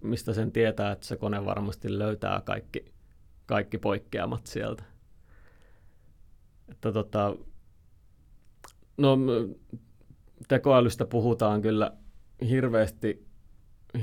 mistä 0.03 0.33
sen 0.33 0.53
tietää, 0.53 0.93
että 0.93 1.07
se 1.07 1.17
kone 1.17 1.45
varmasti 1.45 1.99
löytää 1.99 2.41
kaikki, 2.45 2.85
kaikki 3.47 3.79
poikkeamat 3.79 4.47
sieltä. 4.47 4.85
Että 6.69 6.93
tota, 6.93 7.37
No 8.99 9.19
tekoälystä 10.49 11.07
puhutaan 11.07 11.63
kyllä 11.63 11.93
hirveästi, 12.49 13.27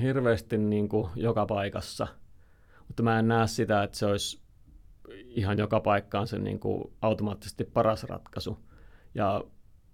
hirveästi 0.02 0.58
niin 0.58 0.90
kuin 0.90 1.10
joka 1.16 1.46
paikassa, 1.46 2.08
mutta 2.88 3.04
mä 3.04 3.20
en 3.20 3.28
näe 3.28 3.48
sitä, 3.48 3.84
että 3.84 3.98
se 3.98 4.06
olisi 4.06 4.42
ihan 5.14 5.58
joka 5.58 5.80
paikkaan 5.80 6.28
se 6.28 6.40
niin 6.40 6.60
kuin 6.60 6.94
automaattisesti 7.02 7.64
paras 7.64 8.04
ratkaisu. 8.04 8.60
Ja 9.16 9.44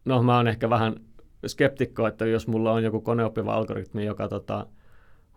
no 0.05 0.23
mä 0.23 0.37
oon 0.37 0.47
ehkä 0.47 0.69
vähän 0.69 0.95
skeptikko, 1.47 2.07
että 2.07 2.25
jos 2.25 2.47
mulla 2.47 2.71
on 2.71 2.83
joku 2.83 3.01
koneoppiva 3.01 3.53
algoritmi, 3.53 4.05
joka 4.05 4.27
tota, 4.27 4.67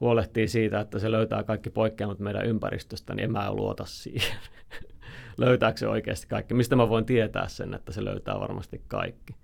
huolehtii 0.01 0.49
siitä, 0.49 0.81
että 0.81 0.99
se 0.99 1.11
löytää 1.11 1.43
kaikki 1.43 1.71
poikkeamat 1.71 2.19
meidän 2.19 2.47
ympäristöstä, 2.47 3.15
niin 3.15 3.25
en 3.25 3.33
mä 3.33 3.53
luota 3.53 3.85
siihen. 3.85 4.39
Löytääkö 5.39 5.79
se 5.79 5.89
oikeasti 5.89 6.27
kaikki? 6.27 6.55
Mistä 6.55 6.77
mä 6.77 6.89
voin 6.89 7.05
tietää 7.05 7.49
sen, 7.49 7.75
että 7.75 7.93
se 7.93 8.05
löytää 8.05 8.41
varmasti 8.41 8.83
kaikki? 8.89 9.35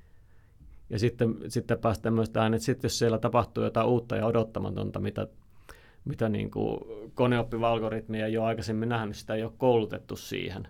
Ja 0.91 0.99
sitten, 0.99 1.37
sitten 1.49 1.79
päästään 1.79 2.15
myös 2.15 2.31
tähän, 2.31 2.55
että 2.55 2.65
sitten 2.65 2.89
jos 2.89 2.99
siellä 2.99 3.19
tapahtuu 3.19 3.65
jotain 3.65 3.87
uutta 3.87 4.17
ja 4.17 4.27
odottamatonta, 4.27 5.01
mitä, 5.01 5.27
mitä 6.05 6.29
niin 6.29 6.51
kuin 6.51 6.81
koneoppiva 7.15 7.71
algoritmi 7.71 8.23
ei 8.23 8.39
ole 8.39 8.47
aikaisemmin 8.47 8.89
nähnyt, 8.89 9.17
sitä 9.17 9.35
ei 9.35 9.43
ole 9.43 9.53
koulutettu 9.59 10.17
siihen, 10.17 10.69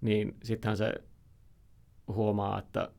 niin 0.00 0.36
sittenhän 0.42 0.76
se 0.76 0.92
huomaa, 2.08 2.58
että 2.58 2.90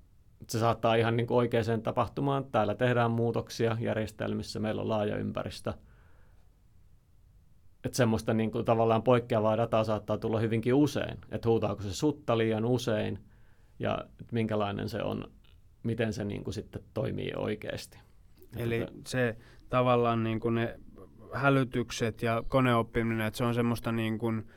se 0.50 0.60
saattaa 0.60 0.96
ihan 0.96 1.18
niin 1.18 1.28
kuin 1.28 1.38
oikeaan 1.38 1.82
tapahtumaan. 1.84 2.46
Täällä 2.46 2.76
tehdään 2.76 3.12
muutoksia 3.12 3.78
järjestelmissä, 3.80 4.60
meillä 4.60 4.82
on 4.82 4.90
laaja 4.90 5.18
ympäristö. 5.18 5.74
Että 7.86 7.98
semmoista 7.98 8.34
niin 8.34 8.52
kuin 8.52 8.66
tavallaan 8.66 9.04
poikkeavaa 9.04 9.58
dataa 9.58 9.84
saattaa 9.84 10.18
tulla 10.18 10.40
hyvinkin 10.40 10.74
usein. 10.74 11.18
Että 11.32 11.50
huutaako 11.50 11.82
se 11.82 11.94
sutta 11.94 12.38
liian 12.38 12.66
usein 12.66 13.20
ja 13.80 14.06
minkälainen 14.32 14.90
se 14.90 15.04
on 15.04 15.28
miten 15.84 16.14
se 16.14 16.24
niin 16.26 16.44
kuin 16.44 16.54
sitten 16.54 16.84
toimii 16.94 17.32
oikeasti. 17.38 18.00
Eli 18.58 18.76
että... 18.76 18.94
se 19.08 19.38
tavallaan 19.70 20.24
niin 20.24 20.40
kuin 20.40 20.56
ne 20.56 20.80
hälytykset 21.34 22.22
ja 22.22 22.44
koneoppiminen, 22.48 23.28
että 23.28 23.38
se 23.38 23.44
on 23.44 23.54
semmoista 23.54 23.92
niin 23.92 24.20
kuin 24.20 24.48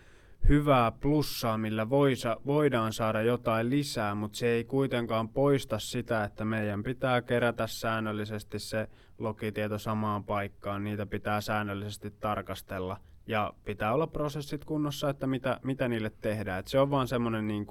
hyvää 0.48 0.90
plussaa, 0.90 1.58
millä 1.58 1.90
voisa, 1.90 2.36
voidaan 2.46 2.92
saada 2.92 3.22
jotain 3.22 3.70
lisää, 3.70 4.14
mutta 4.14 4.38
se 4.38 4.48
ei 4.48 4.64
kuitenkaan 4.64 5.28
poista 5.28 5.78
sitä, 5.78 6.24
että 6.24 6.44
meidän 6.44 6.82
pitää 6.82 7.22
kerätä 7.22 7.66
säännöllisesti 7.66 8.58
se 8.58 8.88
logitieto 9.18 9.78
samaan 9.78 10.24
paikkaan, 10.24 10.84
niitä 10.84 11.06
pitää 11.06 11.40
säännöllisesti 11.40 12.10
tarkastella 12.10 12.96
ja 13.26 13.52
pitää 13.64 13.94
olla 13.94 14.06
prosessit 14.06 14.64
kunnossa, 14.64 15.10
että 15.10 15.26
mitä, 15.26 15.60
mitä 15.62 15.88
niille 15.88 16.12
tehdään. 16.20 16.60
Et 16.60 16.68
se 16.68 16.80
on 16.80 16.90
vaan 16.90 17.08
semmoinen 17.08 17.48
niin 17.48 17.66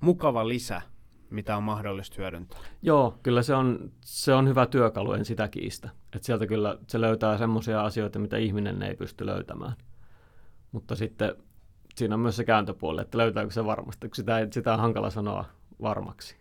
mukava 0.00 0.48
lisä 0.48 0.82
mitä 1.30 1.56
on 1.56 1.62
mahdollista 1.62 2.14
hyödyntää. 2.18 2.58
Joo, 2.82 3.18
kyllä 3.22 3.42
se 3.42 3.54
on, 3.54 3.92
se 4.00 4.34
on 4.34 4.48
hyvä 4.48 4.66
työkalu, 4.66 5.12
en 5.12 5.24
sitä 5.24 5.48
kiistä. 5.48 5.90
Et 6.16 6.24
sieltä 6.24 6.46
kyllä 6.46 6.78
se 6.86 7.00
löytää 7.00 7.38
semmoisia 7.38 7.84
asioita, 7.84 8.18
mitä 8.18 8.36
ihminen 8.36 8.82
ei 8.82 8.94
pysty 8.94 9.26
löytämään. 9.26 9.72
Mutta 10.72 10.96
sitten 10.96 11.34
siinä 11.96 12.14
on 12.14 12.20
myös 12.20 12.36
se 12.36 12.44
kääntöpuoli, 12.44 13.00
että 13.00 13.18
löytääkö 13.18 13.50
se 13.50 13.64
varmasti, 13.64 14.10
sitä, 14.14 14.48
sitä 14.50 14.72
on 14.72 14.80
hankala 14.80 15.10
sanoa 15.10 15.44
varmaksi. 15.82 16.36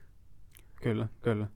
Kyllä, 0.82 1.08
kyllä. 1.22 1.48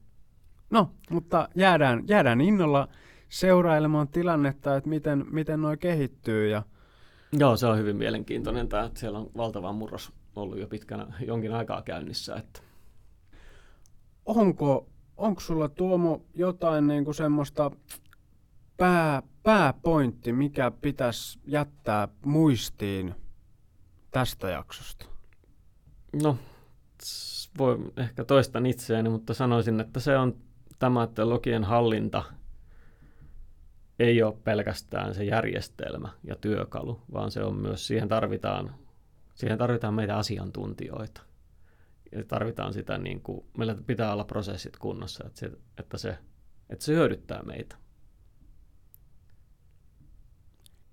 No, 0.70 0.92
mutta 1.10 1.50
jäädään, 1.56 2.04
jäädään 2.08 2.42
innolla 2.42 2.88
seurailemaan 3.30 4.08
tilannetta, 4.08 4.76
että 4.76 4.90
miten, 4.90 5.26
miten 5.32 5.62
noi 5.62 5.78
kehittyy. 5.78 6.50
Ja... 6.50 6.64
Joo, 7.32 7.58
se 7.58 7.68
on 7.68 7.78
hyvin 7.78 7.96
mielenkiintoinen 7.96 8.70
tämä, 8.70 8.84
että 8.84 9.00
siellä 9.00 9.20
on 9.20 9.32
valtava 9.38 9.74
murros 9.74 10.12
ollut 10.36 10.60
jo 10.60 10.68
pitkänä 10.68 11.14
jonkin 11.26 11.54
aikaa 11.54 11.82
käynnissä. 11.82 12.36
Että 12.36 12.60
onko, 14.26 14.90
onko 15.18 15.42
sulla 15.42 15.70
Tuomo 15.70 16.22
jotain 16.36 16.88
niin 16.88 17.06
kuin 17.06 17.16
semmoista 17.16 17.72
pää, 18.78 19.24
pääpointti, 19.44 20.34
mikä 20.34 20.72
pitäisi 20.72 21.40
jättää 21.46 22.08
muistiin 22.26 23.16
tästä 24.12 24.50
jaksosta? 24.50 25.06
No, 26.24 26.38
voi 27.58 27.92
ehkä 27.98 28.24
toistan 28.24 28.66
itseäni, 28.66 29.10
mutta 29.10 29.34
sanoisin, 29.34 29.80
että 29.80 30.00
se 30.00 30.18
on 30.18 30.38
tämä, 30.80 31.04
että 31.04 31.30
logien 31.30 31.64
hallinta 31.64 32.24
ei 34.00 34.24
ole 34.24 34.38
pelkästään 34.44 35.14
se 35.14 35.24
järjestelmä 35.24 36.10
ja 36.24 36.36
työkalu, 36.36 37.02
vaan 37.14 37.32
se 37.32 37.44
on 37.44 37.56
myös, 37.56 37.88
siihen 37.88 38.10
tarvitaan, 38.10 38.76
siihen 39.36 39.58
tarvitaan 39.58 39.94
meitä 39.94 40.18
asiantuntijoita. 40.18 41.22
Ja 42.12 42.24
tarvitaan 42.24 42.74
sitä, 42.74 42.98
niin 42.98 43.22
kuin, 43.22 43.46
meillä 43.58 43.76
pitää 43.88 44.14
olla 44.14 44.24
prosessit 44.24 44.78
kunnossa, 44.78 45.24
että 45.28 45.40
se, 45.40 45.52
että 45.78 45.98
se, 45.98 46.18
että 46.70 46.86
se 46.86 46.94
hyödyttää 46.94 47.44
meitä. 47.44 47.76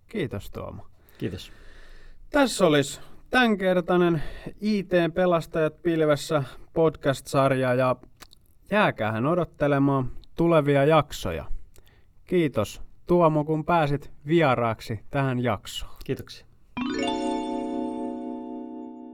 Kiitos 0.07 0.50
Tuomo. 0.50 0.87
Kiitos. 1.18 1.52
Tässä 2.37 2.66
olisi 2.66 3.01
tämänkertainen 3.31 4.22
IT-pelastajat 4.61 5.83
pilvessä 5.83 6.42
podcast-sarja 6.75 7.75
ja 7.75 7.96
jääkähän 8.70 9.27
odottelemaan 9.27 10.11
tulevia 10.35 10.85
jaksoja. 10.85 11.44
Kiitos 12.25 12.83
Tuomo, 13.07 13.44
kun 13.44 13.64
pääsit 13.64 14.11
vieraaksi 14.27 15.01
tähän 15.11 15.42
jaksoon. 15.42 15.92
Kiitoksia. 16.05 16.46